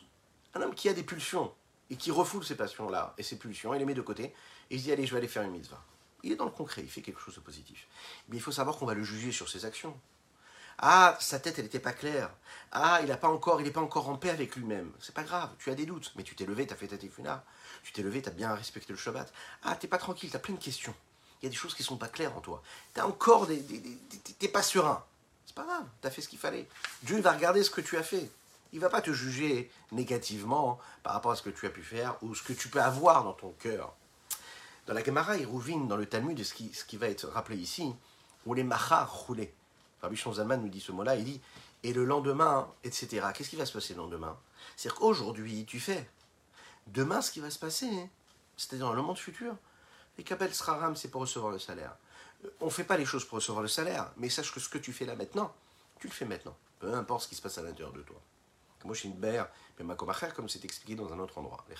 [0.56, 1.54] un homme qui a des pulsions
[1.90, 4.34] et qui refoule ces passions-là et ces pulsions, il les met de côté
[4.70, 5.84] et il dit allez, je vais aller faire une mitzvah.
[6.24, 7.88] Il est dans le concret, il fait quelque chose de positif.
[8.28, 9.98] Mais il faut savoir qu'on va le juger sur ses actions.
[10.82, 12.30] Ah, sa tête, elle n'était pas claire.
[12.72, 14.92] Ah, il n'est pas encore, en paix avec lui-même.
[15.02, 16.98] C'est pas grave, tu as des doutes, mais tu t'es levé, tu as fait ta
[16.98, 17.44] tefuna.
[17.84, 19.32] Tu t'es levé, tu as bien respecté le Shabbat.
[19.64, 20.96] Ah, t'es pas tranquille, tu as plein de questions.
[21.42, 22.64] Il y a des choses qui sont pas claires en toi.
[22.94, 23.62] Tu as encore des,
[24.40, 25.04] t'es pas serein.
[25.46, 26.68] C'est pas grave, tu as fait ce qu'il fallait.
[27.04, 28.30] Dieu va regarder ce que tu as fait.
[28.72, 32.16] Il va pas te juger négativement par rapport à ce que tu as pu faire
[32.22, 33.96] ou ce que tu peux avoir dans ton cœur.
[34.90, 37.94] Dans la Gemara, il rouvine dans le Talmud, qui, ce qui va être rappelé ici,
[38.48, 39.54] où les machar roulés.
[40.02, 41.42] Rabbi Zalman nous dit ce mot-là, il dit
[41.84, 43.28] et le lendemain, etc.
[43.36, 44.36] Qu'est-ce qui va se passer le lendemain?
[44.76, 46.10] C'est-à-dire qu'aujourd'hui, tu fais.
[46.88, 48.10] Demain, ce qui va se passer,
[48.58, 49.56] c'est-à-dire dans le monde futur,
[50.18, 51.96] les Kabel Sraram, c'est pour recevoir le salaire.
[52.44, 54.70] Euh, on ne fait pas les choses pour recevoir le salaire, mais sache que ce
[54.70, 55.54] que tu fais là maintenant,
[56.00, 56.58] tu le fais maintenant.
[56.80, 58.20] Peu importe ce qui se passe à l'intérieur de toi.
[58.86, 61.76] Moi, je suis une bère, mais ma comme c'est expliqué dans un autre endroit, les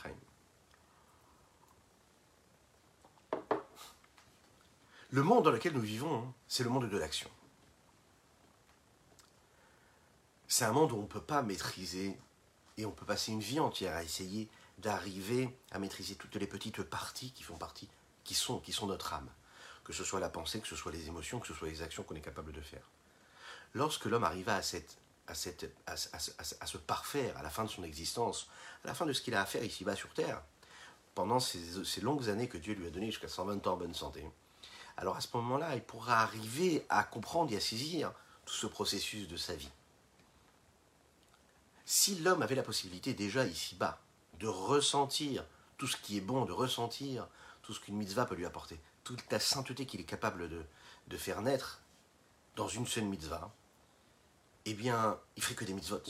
[5.12, 7.30] Le monde dans lequel nous vivons, hein, c'est le monde de l'action.
[10.48, 12.16] C'est un monde où on ne peut pas maîtriser
[12.78, 16.84] et on peut passer une vie entière à essayer d'arriver à maîtriser toutes les petites
[16.84, 17.90] parties qui font partie,
[18.24, 19.30] qui sont, qui sont notre âme.
[19.84, 22.04] Que ce soit la pensée, que ce soit les émotions, que ce soit les actions
[22.04, 22.88] qu'on est capable de faire.
[23.74, 28.48] Lorsque l'homme arriva à, cette, à, se parfaire à la fin de son existence,
[28.84, 30.44] à la fin de ce qu'il a à faire ici-bas sur Terre,
[31.16, 33.96] pendant ces, ces longues années que Dieu lui a données jusqu'à 120 ans en bonne
[33.96, 34.24] santé,
[35.00, 38.12] alors à ce moment-là, il pourra arriver à comprendre et à saisir
[38.46, 39.72] tout ce processus de sa vie.
[41.86, 44.02] Si l'homme avait la possibilité déjà ici-bas
[44.40, 45.46] de ressentir
[45.78, 47.28] tout ce qui est bon, de ressentir
[47.62, 51.42] tout ce qu'une mitzvah peut lui apporter, toute la sainteté qu'il est capable de, faire
[51.42, 51.82] naître
[52.58, 53.54] dans une seule mitzvah,
[54.66, 56.04] eh bien, il ferait que des mitzvot.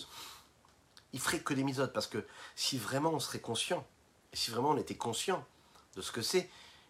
[1.13, 2.25] Il ferait que des mitzvot, parce que
[2.56, 3.86] si vraiment on serait conscient,
[4.34, 5.45] si vraiment on était conscient
[5.95, 6.49] de ce que c'est,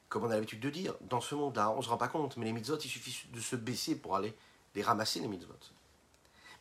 [0.10, 2.36] comme on a l'habitude de dire, dans ce monde-là, on ne se rend pas compte,
[2.38, 4.36] mais les mitzvot, il suffit de se baisser pour aller
[4.76, 5.54] les ramasser, les mitzvot.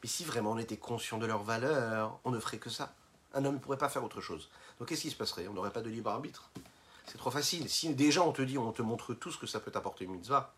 [0.03, 2.95] Mais si vraiment on était conscient de leur valeur, on ne ferait que ça.
[3.35, 4.49] Un homme ne pourrait pas faire autre chose.
[4.79, 5.49] Donc qu'est-ce qui se passerait?
[5.49, 6.51] On n'aurait pas de libre arbitre.
[7.07, 7.69] C'est trop facile.
[7.69, 10.13] Si déjà on te dit, on te montre tout ce que ça peut t'apporter une
[10.13, 10.55] mitzvah,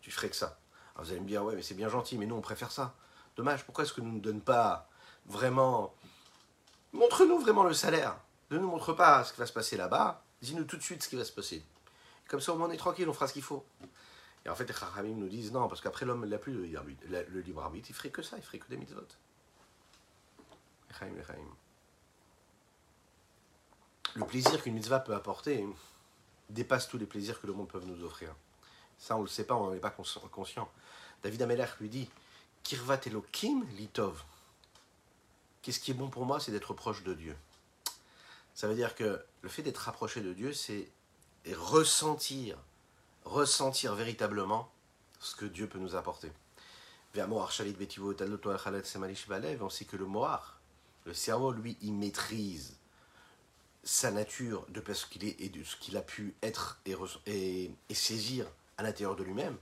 [0.00, 0.58] tu ferais que ça.
[0.94, 2.94] Alors vous allez me dire, ouais, mais c'est bien gentil, mais nous on préfère ça.
[3.36, 4.88] Dommage, pourquoi est-ce que nous ne donne pas
[5.26, 5.94] vraiment.
[6.92, 8.16] Montre-nous vraiment le salaire.
[8.50, 10.22] Ne nous montre pas ce qui va se passer là-bas.
[10.42, 11.64] Dis-nous tout de suite ce qui va se passer.
[12.32, 13.62] Comme ça, on est tranquille, on fera ce qu'il faut.
[14.46, 17.62] Et en fait, les Chachamim nous disent non, parce qu'après, l'homme n'a plus le libre
[17.62, 19.06] arbitre, il ferait que ça, il ferait que des mitzvot.
[24.14, 25.62] le plaisir qu'une mitzvah peut apporter
[26.48, 28.34] dépasse tous les plaisirs que le monde peut nous offrir.
[28.96, 30.70] Ça, on ne le sait pas, on n'en est pas conscient.
[31.22, 32.08] David Amelech lui dit
[32.62, 34.24] Kirvat Elohim litov.
[35.60, 37.36] Qu'est-ce qui est bon pour moi C'est d'être proche de Dieu.
[38.54, 40.88] Ça veut dire que le fait d'être rapproché de Dieu, c'est
[41.50, 42.56] ressentir,
[43.24, 44.70] ressentir véritablement
[45.20, 46.30] ce que Dieu peut nous apporter.
[47.14, 47.48] On
[49.68, 50.60] sait que le Moar,
[51.04, 52.76] le cerveau, lui, il maîtrise
[53.84, 56.80] sa nature de ce qu'il est et de ce qu'il a pu être
[57.26, 58.46] et, et saisir
[58.78, 59.56] à l'intérieur de lui-même.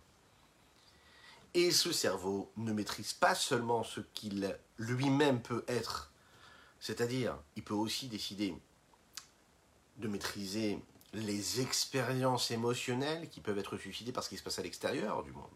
[1.54, 6.12] Et ce cerveau ne maîtrise pas seulement ce qu'il lui-même peut être,
[6.78, 8.54] c'est-à-dire il peut aussi décider
[9.96, 10.80] de maîtriser
[11.12, 15.32] les expériences émotionnelles qui peuvent être suscitées par ce qui se passe à l'extérieur du
[15.32, 15.50] monde,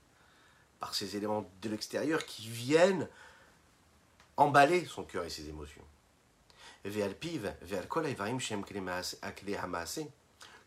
[0.81, 3.09] par ces éléments de l'extérieur qui viennent
[4.37, 5.85] emballer son cœur et ses émotions.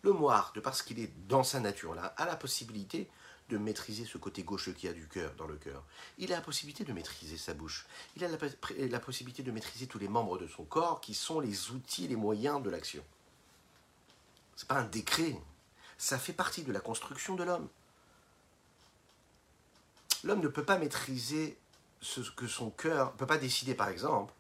[0.04, 3.10] Le moire, de parce qu'il est dans sa nature là, a la possibilité
[3.50, 5.84] de maîtriser ce côté gauche qui a du cœur dans le cœur.
[6.18, 7.86] Il a la possibilité de maîtriser sa bouche.
[8.16, 8.38] Il a la,
[8.88, 12.16] la possibilité de maîtriser tous les membres de son corps qui sont les outils, les
[12.16, 13.04] moyens de l'action.
[14.58, 15.40] C'est pas un décret.
[15.98, 17.70] Ça fait partie de la construction de l'homme.
[20.24, 21.58] L'homme ne peut pas maîtriser
[22.02, 24.34] ce que son cœur, ne peut pas décider par exemple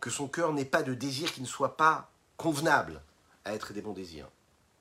[0.00, 3.00] que son cœur n'ait pas de désir qui ne soit pas convenable
[3.44, 4.26] à être des bons désirs.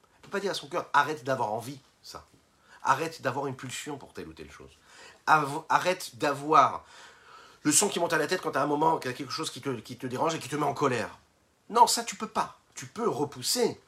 [0.03, 2.25] Il ne peut pas dire à son cœur arrête d'avoir envie, ça.
[2.83, 4.71] Arrête d'avoir une pulsion pour telle ou telle chose.
[5.27, 6.85] Arrête d'avoir
[7.61, 9.31] le son qui monte à la tête quand à un moment, il y a quelque
[9.31, 11.19] chose qui te, qui te dérange et qui te met en colère.
[11.69, 12.57] Non, ça tu peux pas.
[12.73, 13.79] Tu peux repousser,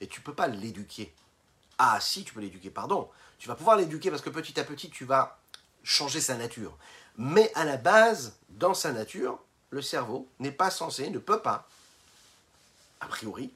[0.00, 1.14] et tu peux pas l'éduquer.
[1.78, 3.08] Ah si, tu peux l'éduquer, pardon.
[3.38, 5.38] Tu vas pouvoir l'éduquer parce que petit à petit, tu vas
[5.82, 6.76] changer sa nature.
[7.16, 9.38] Mais à la base, dans sa nature,
[9.70, 11.68] le cerveau n'est pas censé, ne peut pas,
[13.00, 13.52] a priori,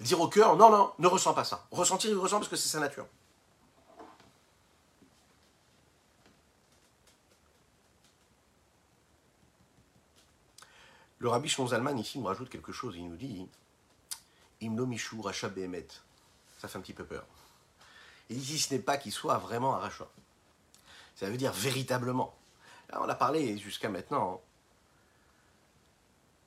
[0.00, 1.66] dire au cœur, non, non, ne ressens pas ça.
[1.70, 3.06] Ressentir, il ressent parce que c'est sa nature.
[11.18, 12.96] Le rabbi Shonzalman ici nous rajoute quelque chose.
[12.96, 13.48] Il nous dit
[14.62, 15.88] Imno Mishou Racha Behemet.
[16.58, 17.26] Ça fait un petit peu peur.
[18.30, 20.08] Il dit si ce n'est pas qu'il soit vraiment un rachat.
[21.16, 22.34] Ça veut dire véritablement.
[22.92, 24.40] on a parlé jusqu'à maintenant.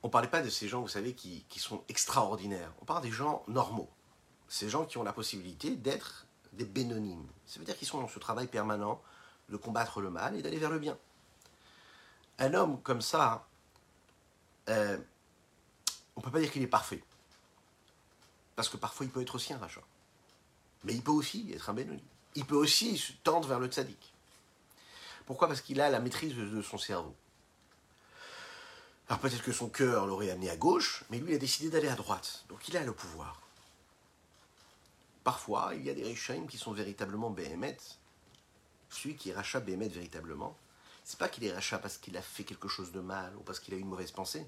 [0.01, 2.71] On ne parlait pas de ces gens, vous savez, qui, qui sont extraordinaires.
[2.82, 3.89] On parle des gens normaux.
[4.47, 7.28] Ces gens qui ont la possibilité d'être des bénonymes.
[7.45, 9.01] Ça veut dire qu'ils sont dans ce travail permanent
[9.49, 10.97] de combattre le mal et d'aller vers le bien.
[12.39, 13.47] Un homme comme ça,
[14.69, 14.97] euh,
[16.15, 17.04] on ne peut pas dire qu'il est parfait.
[18.55, 19.83] Parce que parfois, il peut être aussi un rachat.
[20.83, 22.03] Mais il peut aussi être un Benoni.
[22.35, 24.13] Il peut aussi se tendre vers le tzaddik.
[25.25, 25.47] Pourquoi?
[25.47, 27.15] Parce qu'il a la maîtrise de son cerveau.
[29.07, 31.95] Alors peut-être que son cœur l'aurait amené à gauche, mais lui a décidé d'aller à
[31.95, 32.43] droite.
[32.49, 33.41] Donc il a le pouvoir.
[35.23, 37.77] Parfois, il y a des Rishaim qui sont véritablement Béhémet.
[38.89, 40.55] Celui qui est rachat Béhémet véritablement,
[41.03, 43.59] c'est pas qu'il est rachat parce qu'il a fait quelque chose de mal ou parce
[43.59, 44.45] qu'il a une mauvaise pensée,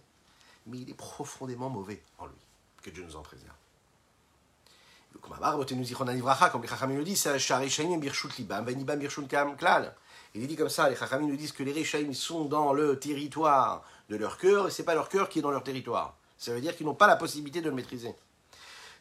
[0.66, 2.36] mais il est profondément mauvais en lui.
[2.82, 3.56] Que Dieu nous en préserve.
[5.22, 7.30] Comme les Chachamim nous disent,
[10.34, 13.00] Il est dit comme ça, les Chachamim nous disent que les Rechaim sont dans le
[13.00, 16.16] territoire de leur cœur, et ce n'est pas leur cœur qui est dans leur territoire.
[16.38, 18.14] Ça veut dire qu'ils n'ont pas la possibilité de le maîtriser.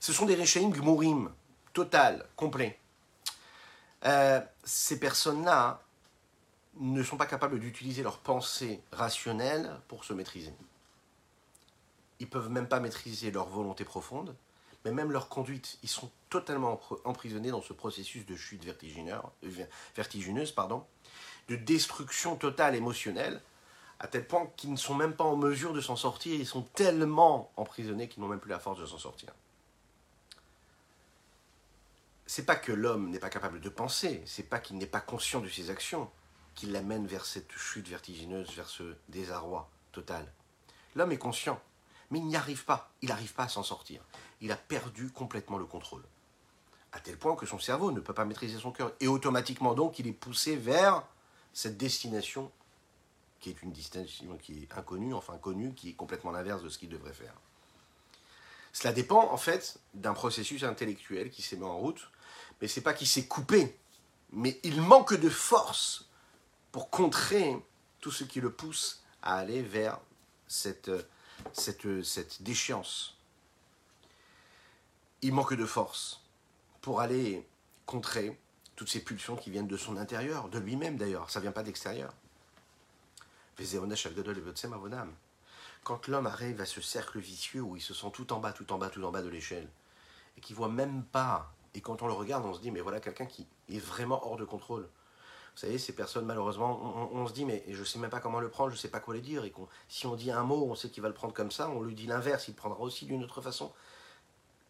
[0.00, 1.32] Ce sont des Rechaim gmurim,
[1.72, 2.78] total, complet.
[4.04, 5.80] Euh, ces personnes-là
[6.78, 10.52] ne sont pas capables d'utiliser leur pensée rationnelle pour se maîtriser.
[12.20, 14.34] Ils peuvent même pas maîtriser leur volonté profonde,
[14.86, 20.86] mais même leur conduite, ils sont totalement emprisonnés dans ce processus de chute vertigineuse, pardon,
[21.48, 23.42] de destruction totale émotionnelle,
[23.98, 26.62] à tel point qu'ils ne sont même pas en mesure de s'en sortir, ils sont
[26.62, 29.32] tellement emprisonnés qu'ils n'ont même plus la force de s'en sortir.
[32.26, 35.40] C'est pas que l'homme n'est pas capable de penser, c'est pas qu'il n'est pas conscient
[35.40, 36.08] de ses actions
[36.54, 40.32] qui l'amène vers cette chute vertigineuse, vers ce désarroi total.
[40.94, 41.60] L'homme est conscient,
[42.10, 44.00] mais il n'y arrive pas, il n'arrive pas à s'en sortir
[44.40, 46.02] il a perdu complètement le contrôle.
[46.92, 48.92] À tel point que son cerveau ne peut pas maîtriser son cœur.
[49.00, 51.02] Et automatiquement, donc, il est poussé vers
[51.52, 52.50] cette destination
[53.40, 56.78] qui est une destination qui est inconnue, enfin connue, qui est complètement l'inverse de ce
[56.78, 57.34] qu'il devrait faire.
[58.72, 62.10] Cela dépend en fait d'un processus intellectuel qui s'est mis en route,
[62.60, 63.78] mais c'est pas qu'il s'est coupé,
[64.32, 66.08] mais il manque de force
[66.72, 67.56] pour contrer
[68.00, 69.98] tout ce qui le pousse à aller vers
[70.46, 70.90] cette,
[71.52, 73.15] cette, cette déchéance
[75.22, 76.22] il manque de force
[76.80, 77.46] pour aller
[77.84, 78.38] contrer
[78.74, 81.62] toutes ces pulsions qui viennent de son intérieur, de lui-même d'ailleurs, ça ne vient pas
[81.62, 82.12] d'extérieur.
[85.86, 88.72] quand l'homme arrive à ce cercle vicieux où il se sent tout en bas, tout
[88.72, 89.68] en bas, tout en bas de l'échelle,
[90.36, 92.98] et qu'il voit même pas, et quand on le regarde, on se dit, mais voilà
[92.98, 94.82] quelqu'un qui est vraiment hors de contrôle.
[94.82, 98.40] Vous savez, ces personnes, malheureusement, on, se dit, mais je ne sais même pas comment
[98.40, 99.54] le prendre, je ne sais pas quoi le dire, et
[99.88, 101.94] si on dit un mot, on sait qu'il va le prendre comme ça, on lui
[101.94, 103.72] dit l'inverse, il le prendra aussi d'une autre façon.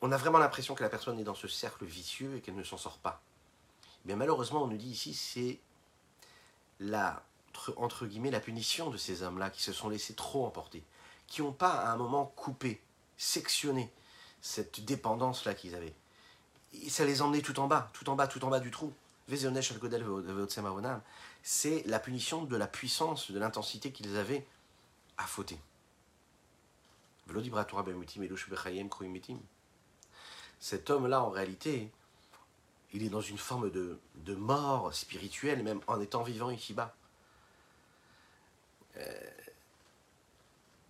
[0.02, 2.62] On a vraiment l'impression que la personne est dans ce cercle vicieux et qu'elle ne
[2.62, 3.22] s'en sort pas.
[4.04, 5.58] Mais malheureusement, on nous dit ici, c'est
[6.80, 7.22] la,
[7.76, 10.84] entre guillemets, la punition de ces hommes-là qui se sont laissés trop emporter
[11.26, 12.80] qui n'ont pas à un moment coupé,
[13.16, 13.92] sectionné
[14.40, 15.94] cette dépendance-là qu'ils avaient.
[16.72, 18.92] Et ça les emmenait tout en bas, tout en bas, tout en bas du trou.
[21.42, 24.46] C'est la punition de la puissance, de l'intensité qu'ils avaient
[25.18, 25.58] à fauter.
[30.58, 31.90] Cet homme-là, en réalité,
[32.92, 36.94] il est dans une forme de, de mort spirituelle, même en étant vivant ici-bas.
[38.96, 39.30] Euh,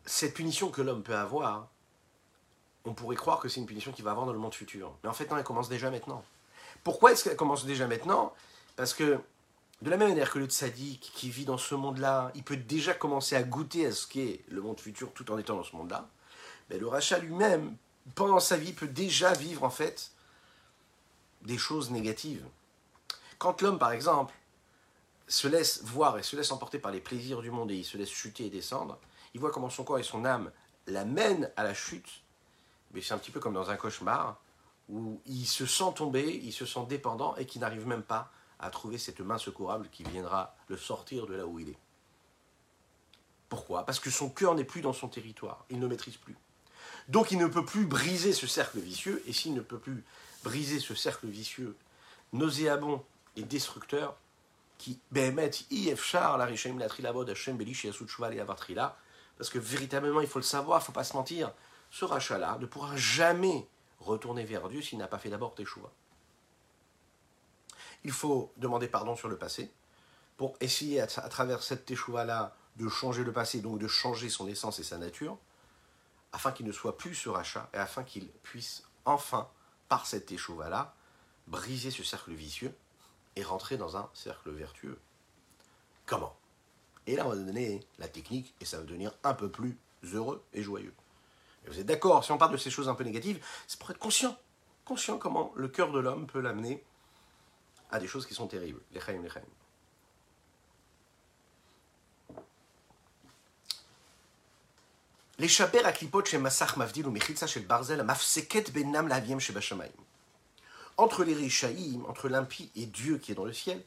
[0.04, 1.68] cette punition que l'homme peut avoir,
[2.84, 4.96] on pourrait croire que c'est une punition qu'il va avoir dans le monde futur.
[5.02, 6.24] Mais en fait, non, elle commence déjà maintenant.
[6.84, 8.32] Pourquoi est-ce qu'elle commence déjà maintenant?
[8.76, 9.18] Parce que,
[9.82, 12.94] de la même manière que le tzaddik qui vit dans ce monde-là, il peut déjà
[12.94, 16.08] commencer à goûter à ce qu'est le monde futur tout en étant dans ce monde-là,
[16.70, 17.76] mais le rachat lui-même,
[18.14, 20.12] pendant sa vie, peut déjà vivre en fait
[21.42, 22.44] des choses négatives.
[23.38, 24.34] Quand l'homme, par exemple,
[25.28, 27.98] se laisse voir et se laisse emporter par les plaisirs du monde et il se
[27.98, 28.98] laisse chuter et descendre,
[29.34, 30.50] il voit comment son corps et son âme
[30.86, 32.22] l'amènent à la chute,
[32.92, 34.40] mais c'est un petit peu comme dans un cauchemar,
[34.88, 38.70] où il se sent tomber, il se sent dépendant et qui n'arrive même pas à
[38.70, 41.78] trouver cette main secourable qui viendra le sortir de là où il est.
[43.48, 43.84] Pourquoi?
[43.84, 46.36] Parce que son cœur n'est plus dans son territoire, il ne maîtrise plus.
[47.08, 50.04] Donc il ne peut plus briser ce cercle vicieux, et s'il ne peut plus
[50.42, 51.76] briser ce cercle vicieux
[52.32, 53.04] nauséabond
[53.36, 54.16] et destructeur,
[54.78, 58.96] qui, Behemet, Ifshar, la Rishaim, la Trilabod, Hashem, Belish, Yasud, et Avatrila,
[59.38, 61.52] parce que véritablement, il faut le savoir, il ne faut pas se mentir.
[61.90, 63.66] Ce rachat-là ne pourra jamais
[64.00, 65.92] retourner vers Dieu s'il n'a pas fait d'abord choix.
[68.04, 69.70] Il faut demander pardon sur le passé
[70.36, 74.78] pour essayer à, travers cette teshuva-là de changer le passé, donc de changer son essence
[74.78, 75.38] et sa nature,
[76.36, 79.48] afin qu'il ne soit plus ce rachat et afin qu'il puisse enfin,
[79.88, 80.94] par cette teshuva-là,
[81.46, 82.76] briser ce cercle vicieux
[83.36, 84.98] et rentrer dans un cercle vertueux.
[86.04, 86.36] Comment?
[87.06, 90.44] Et là, on va donner la technique et ça va devenir un peu plus heureux
[90.52, 90.92] et joyeux.
[91.68, 93.98] Vous êtes d'accord, si on parle de ces choses un peu négatives, c'est pour être
[93.98, 94.36] conscient.
[94.84, 96.84] Conscient comment le cœur de l'homme peut l'amener
[97.90, 98.82] à des choses qui sont terribles.
[98.92, 99.40] Les chaim, les chaim.
[105.38, 109.90] Massach Mavdil ou Mechitza chez Barzel mafseket benam laviem chez Bashamaim.
[110.96, 113.82] Entre les Rishaïm, entre l'impie et Dieu qui est dans le ciel,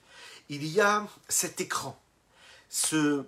[0.50, 2.00] il y a cet écran
[2.70, 3.26] ce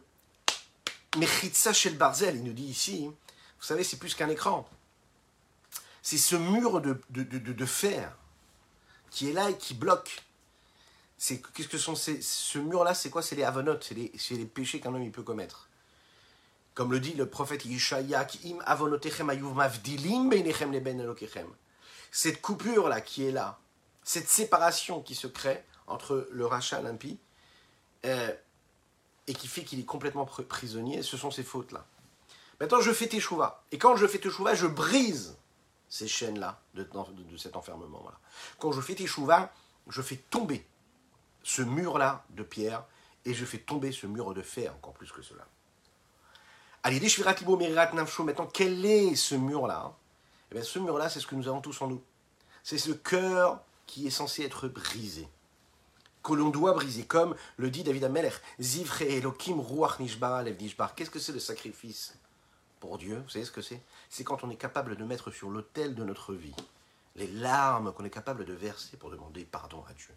[1.18, 4.70] Mechitza Shel Barzel, il nous dit ici, vous savez, c'est plus qu'un écran.
[6.02, 8.16] C'est ce mur de, de, fer
[9.10, 10.24] qui est là et qui bloque.
[11.20, 13.22] Qu'est-ce que sont ces, ce mur-là C'est quoi?
[13.22, 15.68] C'est les avonotes, c'est les, les péchés qu'un homme il peut commettre.
[16.74, 17.80] Comme le dit le prophète leben
[21.00, 21.48] elokechem.
[22.12, 23.60] Cette coupure-là qui est là,
[24.04, 27.20] cette séparation qui se crée entre le rachat l'impie,
[28.06, 28.34] euh,
[29.28, 31.86] et qui fait qu'il est complètement prisonnier, ce sont ces fautes-là.
[32.60, 33.64] Maintenant, je fais teshuva.
[33.72, 35.38] Et quand je fais teshuva, je brise
[35.90, 38.04] ces chaînes-là de, de, cet enfermement.
[38.60, 39.52] Quand je fais teshuva,
[39.90, 40.66] je fais tomber
[41.44, 42.86] ce mur-là de pierre
[43.26, 45.46] et je fais tomber ce mur de fer, encore plus que cela.
[46.84, 49.94] Allez, maintenant, quel est ce mur-là
[50.52, 52.02] Eh bien, ce mur-là, c'est ce que nous avons tous en nous.
[52.64, 55.28] C'est ce cœur qui est censé être brisé
[56.24, 60.94] que l'on doit briser, comme le dit David Ameler, Zivre Elohim Ruach Nishbar Lev Nishbar.
[60.96, 62.14] Qu'est-ce que c'est le sacrifice
[62.80, 63.22] pour Dieu?
[63.24, 63.82] Vous savez ce que c'est?
[64.10, 66.56] C'est quand on est capable de mettre sur l'autel de notre vie
[67.16, 70.14] les larmes qu'on est capable de verser pour demander pardon à Dieu.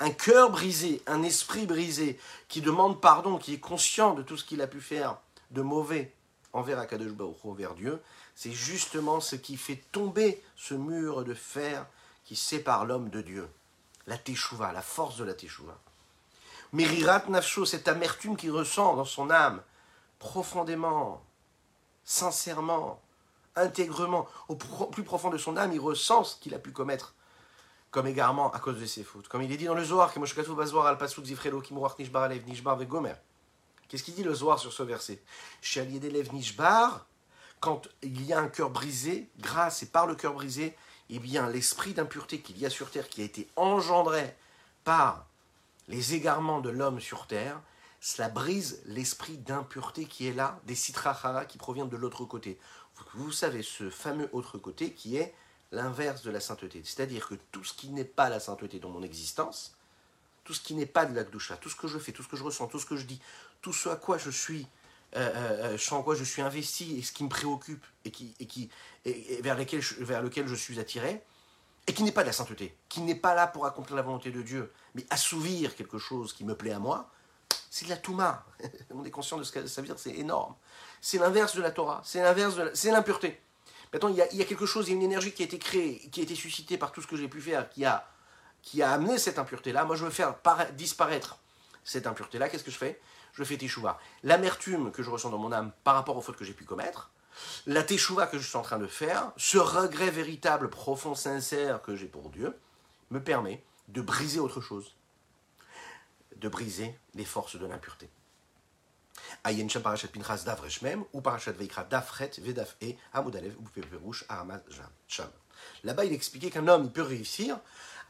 [0.00, 4.44] Un cœur brisé, un esprit brisé, qui demande pardon, qui est conscient de tout ce
[4.44, 5.16] qu'il a pu faire
[5.54, 6.12] de mauvais
[6.52, 8.02] envers Akadosh Baruch envers Dieu,
[8.34, 11.86] c'est justement ce qui fait tomber ce mur de fer
[12.24, 13.48] qui sépare l'homme de Dieu
[14.06, 15.78] la teshuva, la force de la teshuva.
[16.72, 19.62] Mirirat nafsho, cette amertume qu'il ressent dans son âme,
[20.18, 21.22] profondément,
[22.04, 23.00] sincèrement,
[23.56, 27.14] intègrement, au plus profond de son âme, il ressent ce qu'il a pu commettre
[27.90, 29.28] comme égarement à cause de ses fautes.
[29.28, 30.12] Comme il est dit dans le Zohar,
[33.88, 35.22] Qu'est-ce qu'il dit le Zohar sur ce verset?
[37.60, 40.76] Quand il y a un cœur brisé, grâce et par le cœur brisé,
[41.10, 44.36] eh bien, l'esprit d'impureté qu'il y a sur terre, qui a été engendré
[44.84, 45.26] par
[45.88, 47.60] les égarements de l'homme sur terre,
[48.00, 52.58] cela brise l'esprit d'impureté qui est là, des citrachara qui proviennent de l'autre côté.
[53.14, 55.34] Vous savez, ce fameux autre côté qui est
[55.72, 56.82] l'inverse de la sainteté.
[56.84, 59.76] C'est-à-dire que tout ce qui n'est pas la sainteté dans mon existence,
[60.44, 62.28] tout ce qui n'est pas de la gdoucha, tout ce que je fais, tout ce
[62.28, 63.20] que je ressens, tout ce que je dis,
[63.64, 64.66] tout ce à quoi je suis,
[65.16, 68.34] euh, euh, euh en quoi je suis investi et ce qui me préoccupe et, qui,
[68.38, 68.68] et, qui,
[69.06, 71.24] et, vers, lesquels vers lequel je suis attiré,
[71.86, 74.30] et qui n'est pas de la sainteté, qui n'est pas là pour accomplir la volonté
[74.30, 77.10] de Dieu, mais assouvir quelque chose qui me plaît à moi,
[77.70, 78.44] c'est de la Touma.
[78.90, 80.54] On est conscient de ce que ça veut dire, c'est énorme.
[81.00, 83.40] C'est l'inverse de la Torah, c'est l'inverse c'est l'impureté.
[83.94, 85.42] Maintenant, il y, a, il y, a, quelque chose, il y a une énergie qui
[85.42, 87.86] a été créée, qui a été suscitée par tout ce que j'ai pu faire, qui
[87.86, 88.06] a,
[88.60, 89.84] qui a amené cette impureté-là.
[89.84, 90.34] Moi, je veux faire
[90.76, 91.38] disparaître
[91.84, 92.48] cette impureté-là.
[92.48, 93.00] Qu'est-ce que je fais?
[93.34, 93.98] Je fais teshuva.
[94.22, 97.10] L'amertume que je ressens dans mon âme par rapport aux fautes que j'ai pu commettre,
[97.66, 101.96] la teshuva que je suis en train de faire, ce regret véritable, profond, sincère que
[101.96, 102.56] j'ai pour Dieu,
[103.10, 104.94] me permet de briser autre chose
[106.36, 108.10] de briser les forces de l'impureté.
[109.44, 114.24] Ayen Sham Parashat Pinchas Davresh Mem, ou Parashat Veikra Dafret Vedaf E, Amudalev, ou Peperouche
[114.28, 114.60] Aramaz
[115.08, 115.30] Sham.
[115.84, 117.58] Là-bas, il expliquait qu'un homme peut réussir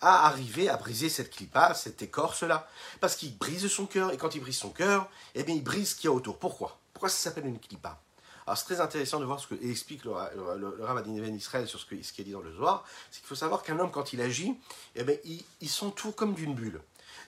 [0.05, 2.68] à arriver à briser cette clipa, cette écorce-là,
[3.00, 5.90] parce qu'il brise son cœur, et quand il brise son cœur, eh bien, il brise
[5.90, 6.38] ce qu'il y a autour.
[6.38, 6.78] Pourquoi?
[6.92, 8.00] Pourquoi ça s'appelle une clipa
[8.46, 10.12] alors c'est très intéressant de voir ce que explique le,
[10.59, 13.62] le, le, Israël sur ce qu'il ce dit dans le Zohar, c'est qu'il faut savoir
[13.62, 14.55] qu'un homme quand il agit,
[14.96, 16.82] eh bien, il, il s'entoure comme d'une bulle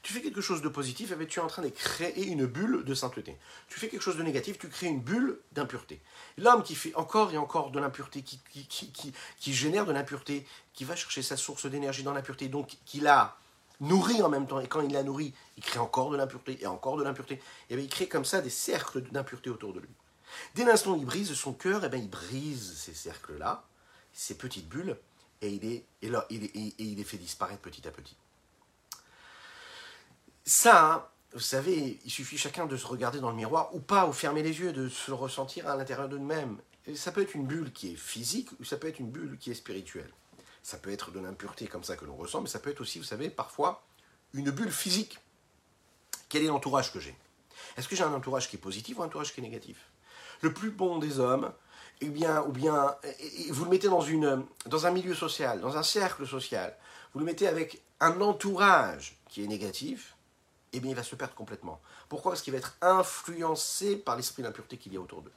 [0.07, 2.85] tu fais quelque chose de positif, eh tu es en train de créer une bulle
[2.85, 3.37] de sainteté.
[3.67, 6.01] Tu fais quelque chose de négatif, tu crées une bulle d'impureté.
[6.39, 11.23] L'homme qui fait encore et encore de l'impureté, qui, génère de l'impureté, qui va chercher
[11.23, 13.37] sa source d'énergie dans l'impureté, donc qui la
[13.81, 16.69] nourrit en même temps, et quand il la nourrit, il crée encore de l'impureté et
[16.69, 17.41] encore de l'impureté, et
[17.71, 19.91] eh bien il crée comme ça des cercles d'impureté autour de lui.
[20.55, 23.65] Dès l'instant où il brise son cœur, et eh bien il brise ces cercles-là,
[24.13, 24.97] ces petites bulles,
[25.43, 28.17] et il, est, et, là, il, est, et il les fait disparaître petit à petit.
[30.49, 34.13] Ça, vous savez, il suffit chacun de se regarder dans le miroir ou pas, ou
[34.13, 36.59] fermer les yeux, de se ressentir à l'intérieur de nous-mêmes.
[36.95, 39.51] Ça peut être une bulle qui est physique ou ça peut être une bulle qui
[39.51, 40.13] est spirituelle.
[40.63, 43.01] Ça peut être de l'impureté comme ça que l'on ressent, mais ça peut être aussi,
[43.01, 43.85] vous savez, parfois
[44.35, 45.19] une bulle physique.
[46.29, 47.17] Quel est l'entourage que j'ai?
[47.77, 49.91] Est-ce que j'ai un entourage qui est positif ou un entourage qui est négatif?
[50.43, 51.53] Le plus bon des hommes,
[52.01, 52.95] eh bien, ou bien,
[53.51, 56.77] vous le mettez dans, une, dans un milieu social, dans un cercle social,
[57.13, 60.16] vous le mettez avec un entourage qui est négatif,
[60.73, 61.81] eh bien, il va se perdre complètement.
[62.09, 62.33] Pourquoi?
[62.33, 65.33] Parce qu'il va être influencé par l'esprit d'impureté qu'il y a autour d'eux.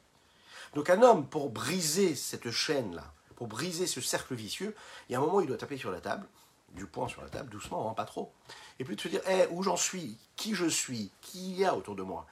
[0.73, 4.75] Donc un homme, pour briser cette chaîne-là, pour briser ce cercle vicieux,
[5.07, 6.27] il y a un moment il doit taper sur la table,
[6.73, 8.31] du poing sur la table, doucement, hein, pas trop,
[8.77, 11.75] et puis de se dire, hey, où j'en suis, qui je suis, qui y a
[11.75, 12.25] autour de moi,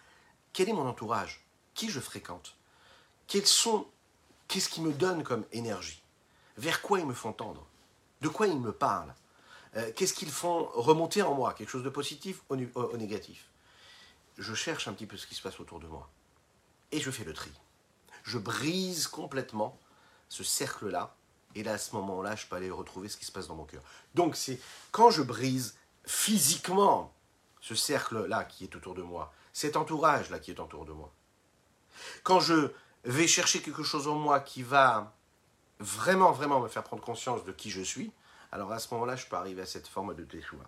[0.54, 2.56] quel est mon entourage, qui je fréquente,
[3.28, 3.88] quels sont,
[4.48, 6.04] qu'est-ce qui me donne comme énergie,
[6.58, 7.66] vers quoi ils me font tendre,
[8.22, 9.16] de quoi ils me parlent,
[9.78, 12.56] euh, qu'est-ce qu'ils font remonter en moi Quelque chose de positif ou,
[12.98, 13.50] négatif?
[14.38, 16.10] Je cherche un petit peu ce qui se passe autour de moi.
[16.92, 17.52] Et je fais le tri.
[18.24, 19.80] Je brise complètement
[20.30, 21.16] ce cercle-là.
[21.56, 23.66] Et là, à ce moment-là, je peux aller retrouver ce qui se passe dans mon
[23.66, 23.82] cœur.
[24.16, 24.60] Donc, c'est
[24.92, 25.76] quand je brise
[26.06, 27.14] physiquement
[27.62, 31.12] ce cercle-là qui est autour de moi, cet entourage-là qui est autour de moi,
[32.24, 32.72] quand je
[33.04, 35.16] vais chercher quelque chose en moi qui va
[35.80, 38.12] vraiment, vraiment me faire prendre conscience de qui je suis,
[38.52, 40.66] alors à ce moment-là, je peux arriver à cette forme de teshuva.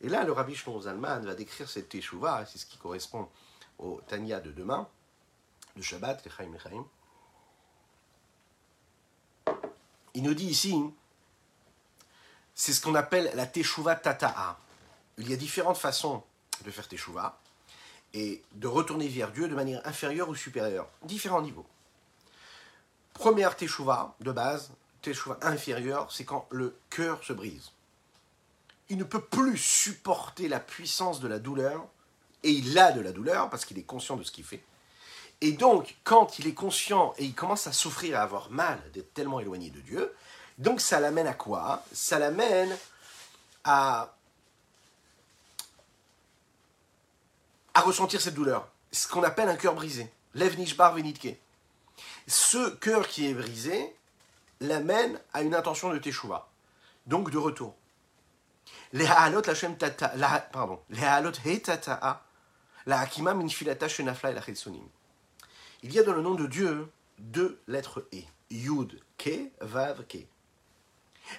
[0.00, 3.28] Et là, le rabbi Shlomo Zalman va décrire cette teshuva, c'est ce qui correspond
[3.78, 4.88] au Tanya de demain,
[5.76, 6.84] de Shabbat, Lechaim Lechaim.
[10.14, 10.78] Il nous dit ici,
[12.54, 14.58] c'est ce qu'on appelle la teshuva tata'a.
[15.18, 16.22] Il y a différentes façons
[16.64, 17.40] de faire teshuva
[18.12, 21.66] et de retourner vers Dieu de manière inférieure ou supérieure, différents niveaux.
[23.12, 24.70] Première teshuva de base,
[25.04, 27.70] teshuva inférieur, c'est quand le cœur se brise.
[28.88, 31.86] Il ne peut plus supporter la puissance de la douleur,
[32.42, 34.62] et il a de la douleur parce qu'il est conscient de ce qu'il fait.
[35.40, 39.14] Et donc, quand il est conscient et il commence à souffrir, à avoir mal d'être
[39.14, 40.14] tellement éloigné de Dieu,
[40.58, 41.84] donc ça l'amène à quoi?
[41.92, 42.76] Ça l'amène
[43.64, 44.14] à,
[47.72, 48.68] à ressentir cette douleur.
[48.92, 50.10] Ce qu'on appelle un cœur brisé.
[50.34, 51.36] Lev nishbar venitke.
[52.26, 53.94] Ce cœur qui est brisé,
[54.60, 56.48] l'amène à une intention de teshuva,
[57.06, 57.74] donc de retour.
[58.92, 59.02] Il
[65.92, 70.18] y a dans le nom de Dieu deux lettres e, yud, ke, vav, ke.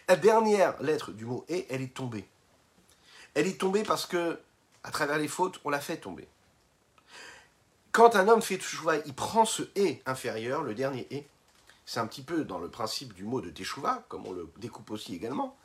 [0.07, 2.27] La dernière lettre du mot e, elle est tombée.
[3.33, 4.39] Elle est tombée parce que,
[4.83, 6.27] à travers les fautes, on l'a fait tomber.
[7.91, 11.21] Quand un homme fait teshuva, il prend ce e inférieur, le dernier e,
[11.85, 14.91] c'est un petit peu dans le principe du mot de Teshuva, comme on le découpe
[14.91, 15.57] aussi également.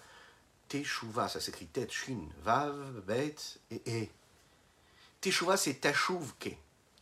[0.69, 1.93] Teshuva, ça s'écrit tête,
[2.43, 3.37] vav, bet
[3.71, 4.07] et e.
[5.21, 6.33] Teshuvah, c'est Tashuv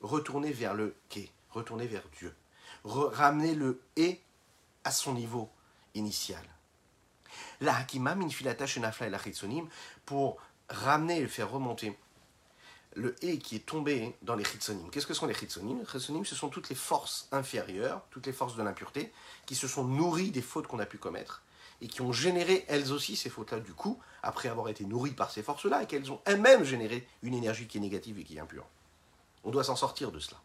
[0.00, 2.34] retourner vers le Ke, retourner vers Dieu,
[2.84, 4.20] ramener le Et
[4.82, 5.50] à son niveau
[5.94, 6.44] initial.
[7.60, 9.20] La Hakima, Minfilata, Shenafla et la
[10.04, 10.38] pour
[10.68, 11.96] ramener et faire remonter
[12.98, 14.90] le E qui est tombé dans les Chitsonim.
[14.90, 15.78] Qu'est-ce que sont les Chitsonim?
[15.78, 19.12] Les Chitsonim, ce sont toutes les forces inférieures, toutes les forces de l'impureté,
[19.46, 21.42] qui se sont nourries des fautes qu'on a pu commettre
[21.80, 25.30] et qui ont généré elles aussi ces fautes-là du coup, après avoir été nourries par
[25.30, 28.40] ces forces-là, et qu'elles ont elles-mêmes généré une énergie qui est négative et qui est
[28.40, 28.66] impure.
[29.44, 30.40] On doit s'en sortir de cela.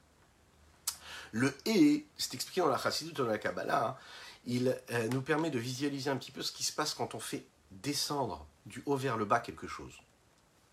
[1.31, 3.97] Le E, c'est expliqué dans la Chassidut, dans la Kabbalah, hein,
[4.45, 7.19] il euh, nous permet de visualiser un petit peu ce qui se passe quand on
[7.19, 9.93] fait descendre du haut vers le bas quelque chose.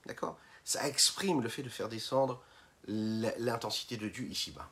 [0.04, 0.36] D'accord?
[0.70, 2.40] Ça exprime le fait de faire descendre
[2.86, 4.70] l'intensité de Dieu ici-bas.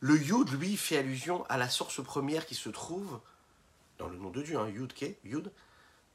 [0.00, 3.20] Le Yud, lui, fait allusion à la source première qui se trouve
[3.98, 4.94] dans le nom de Dieu, hein, Yud,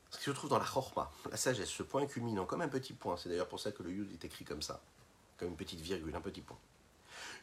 [0.09, 2.93] ce qui se trouve dans la Chorma, la sagesse, ce point culminant, comme un petit
[2.93, 3.17] point.
[3.17, 4.81] C'est d'ailleurs pour ça que le Yud est écrit comme ça,
[5.37, 6.57] comme une petite virgule, un petit point.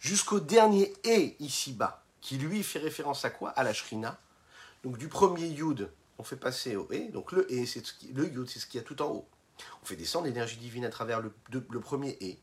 [0.01, 3.51] Jusqu'au dernier E ici-bas, qui lui fait référence à quoi?
[3.51, 4.19] À la Shrina.
[4.83, 8.49] Donc du premier Yud, on fait passer au E, donc le E, c'est le Yud,
[8.49, 9.29] c'est ce qu'il y a tout en haut.
[9.83, 11.31] On fait descendre l'énergie divine à travers le,
[11.81, 12.37] premier E.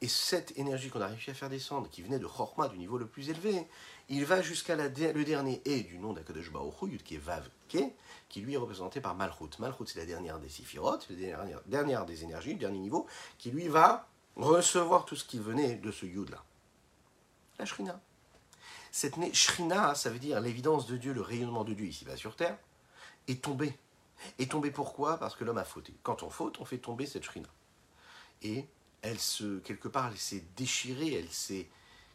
[0.00, 2.98] Et cette énergie qu'on a réussi à faire descendre, qui venait de Chorma, du niveau
[2.98, 3.66] le plus élevé,
[4.08, 7.78] il va jusqu'à le dernier E du nom d'Akadosh Baruch qui est Vav Ke,
[8.28, 9.58] qui lui est représenté par Malchut.
[9.58, 13.06] Malchut, c'est la dernière des Siphiroth, la dernière, des énergies, le dernier niveau,
[13.38, 16.44] qui lui va recevoir tout ce qui venait de ce Yud-là.
[17.58, 18.00] La Shrina.
[18.90, 22.56] Cette Shrina, ça veut dire l'évidence de Dieu, le rayonnement de Dieu ici-bas sur terre,
[23.26, 23.76] est tombée
[24.38, 25.18] est tombée pourquoi?
[25.18, 25.94] Parce que l'homme a fauté.
[26.02, 27.48] Quand on faute, on fait tomber cette shrina.
[28.42, 28.66] Et
[29.02, 31.68] elle se, quelque part, elle s'est déchirée, elle s'est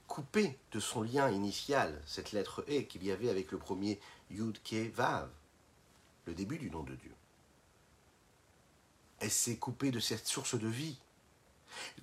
[0.08, 4.00] coupée de son lien initial, cette lettre E qu'il y avait avec le premier
[4.32, 5.30] Yud Ke Vav,
[6.26, 7.14] le début du nom de Dieu.
[9.20, 10.98] Elle s'est coupée de cette source de vie.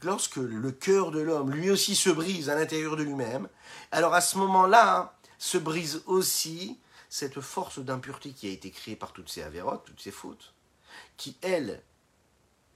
[0.02, 3.48] Lorsque le cœur de l'homme, lui aussi, se brise à l'intérieur de lui-même,
[3.90, 6.78] alors à ce moment-là, se brise aussi
[7.08, 10.54] cette force d'impureté qui a été créée par toutes ces avérotes, toutes ces fautes,
[11.16, 11.82] qui, elle,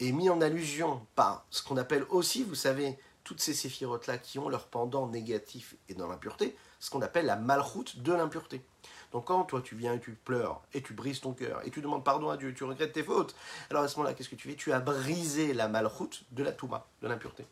[0.00, 4.38] est mise en allusion par ce qu'on appelle aussi, vous savez, toutes ces séphirotes-là qui
[4.38, 8.62] ont leur pendant négatif et dans l'impureté, ce qu'on appelle la malroute de l'impureté.
[9.12, 11.82] Donc quand toi tu viens et tu pleures et tu brises ton cœur et tu
[11.82, 13.34] demandes pardon à Dieu, tu regrettes tes fautes,
[13.68, 14.54] alors à ce moment-là, qu'est-ce que tu fais?
[14.54, 17.46] Tu as brisé la malroute de la touma, de l'impureté.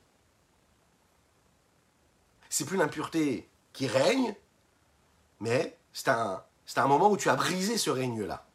[2.48, 4.34] C'est plus l'impureté qui règne,
[5.40, 8.46] mais c'est un, c'est un moment où tu as brisé ce règne-là.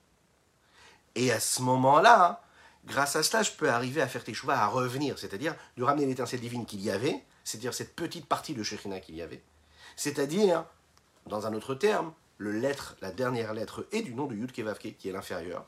[1.16, 2.44] Et à ce moment-là,
[2.86, 6.06] grâce à cela, je peux arriver à faire tes choix, à revenir, c'est-à-dire de ramener
[6.06, 9.42] l'étincelle divine qu'il y avait, c'est-à-dire cette petite partie de Shekhina qu'il y avait,
[9.96, 10.64] c'est-à-dire,
[11.26, 15.12] dans un autre terme, la dernière lettre est du nom de Yud Kevavke, qui est
[15.12, 15.66] l'inférieur,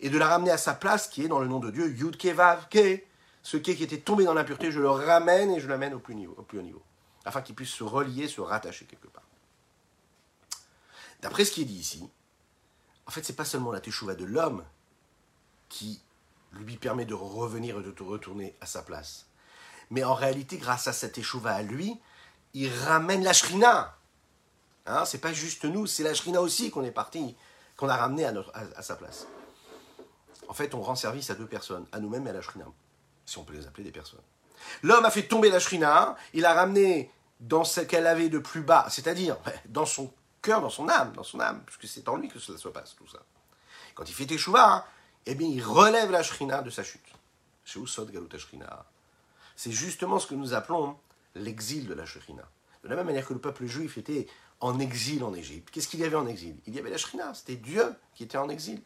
[0.00, 2.18] et de la ramener à sa place qui est dans le nom de Dieu, Yud
[2.18, 3.06] Kevavke.
[3.42, 6.62] Ce qui était tombé dans l'impureté, je le ramène et je l'amène au plus haut
[6.62, 6.82] niveau,
[7.24, 9.25] afin qu'il puisse se relier, se rattacher quelque part.
[11.22, 12.08] D'après ce qui est dit ici,
[13.06, 14.64] en fait, c'est pas seulement la teshuva de l'homme
[15.68, 16.00] qui
[16.52, 19.26] lui permet de revenir et de retourner à sa place.
[19.90, 22.00] Mais en réalité, grâce à cette teshuva à lui,
[22.54, 23.96] il ramène la shrina.
[24.86, 27.36] Hein, c'est pas juste nous, c'est la shrina aussi qu'on est parti,
[27.76, 28.32] qu'on a ramené à,
[28.76, 29.26] à, sa place.
[30.48, 32.66] En fait, on rend service à deux personnes, à nous-mêmes et à la shrina,
[33.24, 34.20] si on peut les appeler des personnes.
[34.82, 37.10] L'homme a fait tomber la shrina, il a ramené
[37.40, 39.36] dans ce qu'elle avait de plus bas, c'est-à-dire
[39.68, 40.12] dans son
[40.42, 43.08] dans son âme, dans son âme, puisque c'est en lui que cela se passe, tout
[43.08, 43.18] ça.
[43.94, 44.86] Quand il fait Teshuvah,
[45.26, 47.02] eh bien, il relève la shrina de sa chute.
[47.64, 47.80] C'est
[49.72, 50.96] justement ce que nous appelons
[51.34, 52.48] l'exil de la shrina.
[52.84, 54.28] De la même manière que le peuple juif était
[54.60, 56.56] en exil en Égypte, qu'est-ce qu'il y avait en exil?
[56.66, 58.80] Il y avait la shrina, c'était Dieu qui était en exil.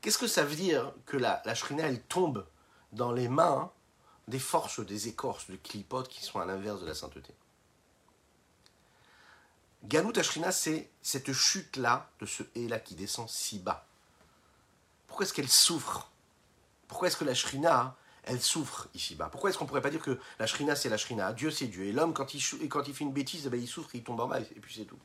[0.00, 2.46] Qu'est-ce que ça veut dire que la, shrina, elle tombe
[2.92, 3.70] dans les mains
[4.28, 7.34] des forces, des écorces, des clipotes qui sont à l'inverse de la sainteté?
[9.84, 13.86] Galut Ashrina, c'est cette chute-là, de ce et-là qui descend si bas.
[15.08, 16.10] Pourquoi est-ce qu'elle souffre?
[16.86, 20.00] Pourquoi est-ce que la Shrina, elle souffre ici-bas Pourquoi est-ce qu'on ne pourrait pas dire
[20.00, 21.32] que la Shrina, c'est la Shrina?
[21.32, 21.84] Dieu, c'est Dieu.
[21.84, 24.40] Et l'homme, quand il, fait une bêtise, eh ben, il souffre, il tombe en bas,
[24.40, 24.98] et puis c'est tout.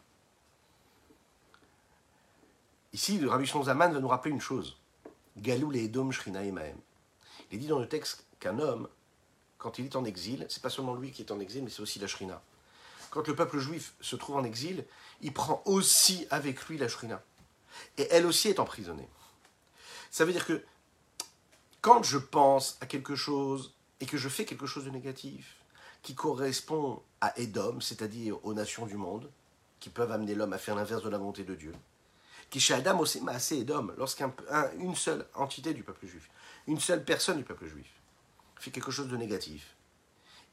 [2.93, 4.77] Ici, le Rabbi Zaman va nous rappeler une chose.
[5.37, 6.77] Galou les Edom Shrina Emaem.
[7.51, 8.87] Il est dit dans le texte qu'un homme,
[9.57, 11.81] quand il est en exil, c'est pas seulement lui qui est en exil, mais c'est
[11.81, 12.41] aussi la Shrina
[13.09, 14.85] quand le peuple juif se trouve en exil,
[15.21, 17.23] il prend aussi avec lui la shrina.
[17.97, 19.07] Et elle aussi est emprisonnée.
[20.11, 20.63] Ça veut dire que
[21.81, 25.57] quand je pense à quelque chose et que je fais quelque chose de négatif,
[26.01, 29.29] qui correspond à Edom, c'est-à-dire aux nations du monde,
[29.79, 31.73] qui peuvent amener l'homme à faire l'inverse de la volonté de Dieu,
[32.49, 36.29] qui chez Adam aussi assez Edom, lorsqu'une seule entité du peuple juif,
[36.67, 37.87] une seule personne du peuple juif,
[38.55, 39.75] fait quelque chose de négatif,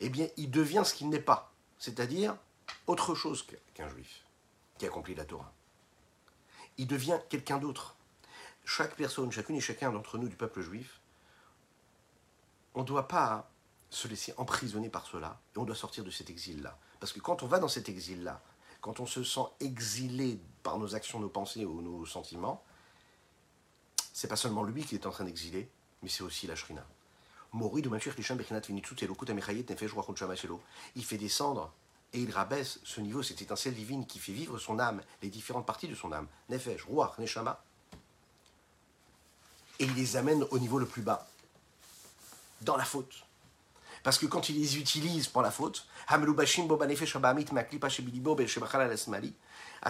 [0.00, 2.36] eh bien, il devient ce qu'il n'est pas, c'est-à-dire
[2.86, 4.24] autre chose qu'un juif
[4.78, 5.52] qui accomplit la Torah.
[6.76, 7.96] Il devient quelqu'un d'autre.
[8.64, 11.00] Chaque personne, chacune et chacun d'entre nous du peuple juif,
[12.74, 13.50] on ne doit pas
[13.90, 16.78] se laisser emprisonner par cela et on doit sortir de cet exil-là.
[16.98, 18.42] Parce que quand on va dans cet exil-là,
[18.80, 22.64] quand on se sent exilé par nos actions, nos pensées ou nos sentiments,
[24.12, 25.70] c'est pas seulement lui qui est en train d'exiler,
[26.02, 26.86] mais c'est aussi la shrina.
[30.96, 31.72] Il fait descendre
[32.12, 35.66] et il rabaisse ce niveau, cette étincelle divine qui fait vivre son âme, les différentes
[35.66, 37.18] parties de son âme, Nefesh, Ruach,
[39.78, 41.28] et il les amène au niveau le plus bas,
[42.62, 43.24] dans la faute.
[44.02, 46.16] Parce que quand il les utilise pour la faute, à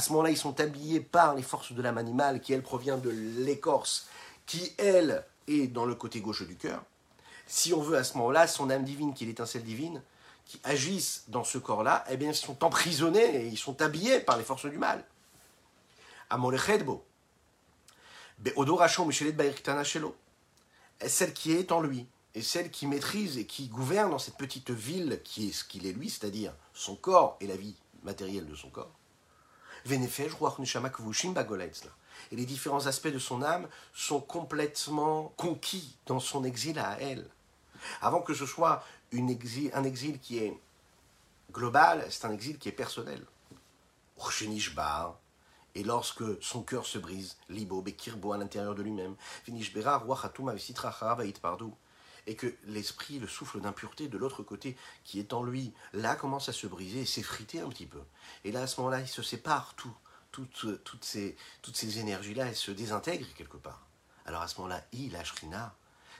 [0.00, 3.10] ce moment-là, ils sont habillés par les forces de l'âme animale qui, elle, provient de
[3.10, 4.06] l'écorce,
[4.46, 6.82] qui, elle, est dans le côté gauche du cœur.
[7.46, 10.02] Si on veut, à ce moment-là, son âme divine, qui est l'étincelle divine,
[10.44, 14.36] qui agissent dans ce corps-là, eh bien, ils sont emprisonnés et ils sont habillés par
[14.36, 15.04] les forces du mal.
[21.06, 24.70] Celle qui est en lui, et celle qui maîtrise et qui gouverne dans cette petite
[24.70, 28.54] ville qui est ce qu'il est lui, c'est-à-dire son corps et la vie matérielle de
[28.54, 28.92] son corps.
[29.86, 37.28] Et les différents aspects de son âme sont complètement conquis dans son exil à elle.
[38.00, 39.28] Avant que ce soit un
[39.84, 40.58] exil qui est
[41.52, 43.24] global, c'est un exil qui est personnel.
[45.76, 49.16] Et lorsque son cœur se brise, libo, bekirbo à l'intérieur de lui-même,
[52.26, 56.48] et que l'esprit, le souffle d'impureté de l'autre côté qui est en lui, là commence
[56.48, 58.00] à se briser et s'effriter un petit peu.
[58.44, 59.94] Et là, à ce moment-là, il se sépare tout,
[60.30, 63.86] toutes, toutes ces, toutes ces énergies-là, elles se désintègrent quelque part.
[64.26, 65.74] Alors à ce moment-là, il, Ashrina,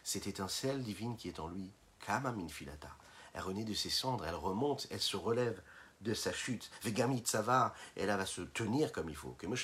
[0.04, 1.72] cette étincelle divine qui est en lui,
[2.06, 2.90] Kama Minfilata,
[3.32, 5.60] elle renaît de ses cendres, elle remonte, elle se relève
[6.02, 6.70] de sa chute.
[6.82, 9.36] Vegamit va, elle va se tenir comme il faut.
[9.38, 9.54] Comme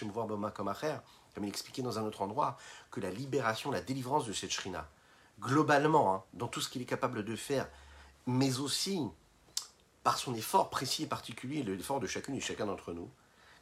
[1.45, 2.57] il expliquait dans un autre endroit,
[2.91, 4.88] que la libération, la délivrance de cette Shrina,
[5.38, 7.68] globalement, hein, dans tout ce qu'il est capable de faire,
[8.26, 9.01] mais aussi
[10.03, 13.11] par son effort précis et particulier, l'effort de chacune et chacun d'entre nous.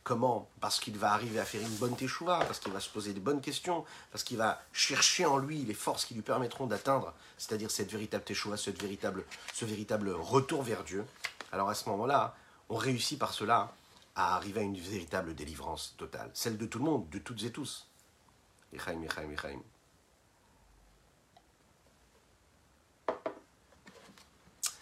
[0.08, 3.12] Comment Parce qu'il va arriver à faire une bonne teshuva, parce qu'il va se poser
[3.12, 7.12] des bonnes questions, parce qu'il va chercher en lui les forces qui lui permettront d'atteindre,
[7.36, 11.04] c'est-à-dire cette véritable teshuva, cette véritable, ce véritable retour vers Dieu.
[11.52, 12.34] Alors à ce moment-là,
[12.70, 13.74] on réussit par cela
[14.16, 17.52] à arriver à une véritable délivrance totale, celle de tout le monde, de toutes et
[17.52, 17.86] tous.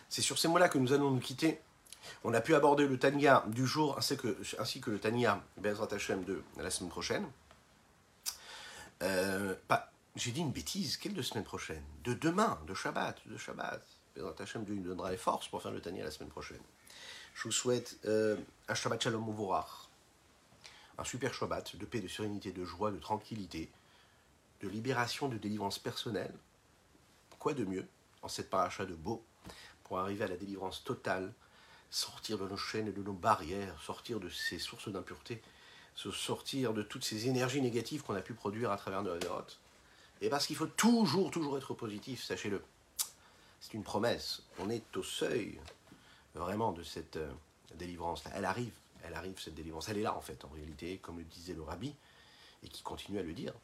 [0.08, 1.60] C'est sur ces mots-là que nous allons nous quitter.
[2.28, 6.42] On a pu aborder le Tania du jour ainsi que, le Tania Bezrat Hashem de
[6.56, 7.24] la semaine prochaine.
[9.04, 9.54] Euh,
[10.16, 11.84] j'ai dit une bêtise, quelle de semaine prochaine?
[12.02, 13.80] De demain, de Shabbat, de Shabbat.
[14.16, 16.60] Bezrat Hashem nous donnera les forces pour faire le Tania la semaine prochaine.
[17.34, 19.88] Je vous souhaite euh, un Shabbat Shalom Uvorach,
[20.98, 23.70] un super Shabbat de paix, de sérénité, de joie, de tranquillité,
[24.62, 26.34] de libération, de délivrance personnelle.
[27.38, 27.86] Quoi de mieux
[28.20, 29.24] en cette paracha de beau
[29.84, 31.32] pour arriver à la délivrance totale,
[31.96, 35.40] sortir de nos chaînes et de nos barrières, sortir de ces sources d'impureté,
[35.94, 39.58] sortir de toutes ces énergies négatives qu'on a pu produire à travers nos dérotes.
[40.20, 42.62] Et parce qu'il faut toujours, toujours être positif, sachez-le.
[43.60, 44.42] C'est une promesse.
[44.58, 45.58] On est au seuil
[46.34, 47.32] vraiment de cette euh,
[47.76, 48.30] délivrance-là.
[48.34, 49.88] Elle arrive, elle arrive cette délivrance.
[49.88, 51.94] Elle est là en fait, en réalité, comme le disait le rabbi,
[52.62, 53.54] et qui continue à le dire.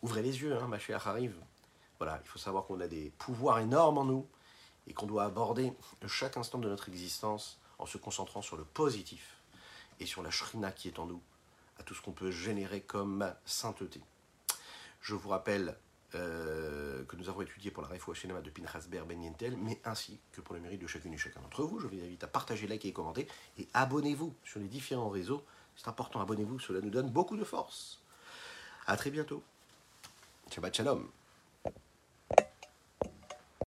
[0.00, 1.36] Ouvrez les yeux, hein, ma chère arrive.
[1.98, 4.26] Voilà, il faut savoir qu'on a des pouvoirs énormes en nous
[4.86, 5.72] et qu'on doit aborder
[6.06, 9.38] chaque instant de notre existence en se concentrant sur le positif
[10.00, 11.20] et sur la shrina qui est en nous,
[11.78, 14.00] à tout ce qu'on peut générer comme sainteté.
[15.00, 15.76] Je vous rappelle
[16.14, 19.80] euh, que nous avons étudié pour la Refoua Shenema de Pinchas Ber Ben Yentel, mais
[19.84, 21.80] ainsi que pour le mérite de chacune et chacun d'entre vous.
[21.80, 23.26] Je vous invite à partager, liker et commenter
[23.58, 25.42] et abonnez-vous sur les différents réseaux.
[25.74, 28.00] C'est important, abonnez-vous, cela nous donne beaucoup de force.
[28.86, 29.42] A très bientôt.
[30.50, 31.08] Shabbat Shalom.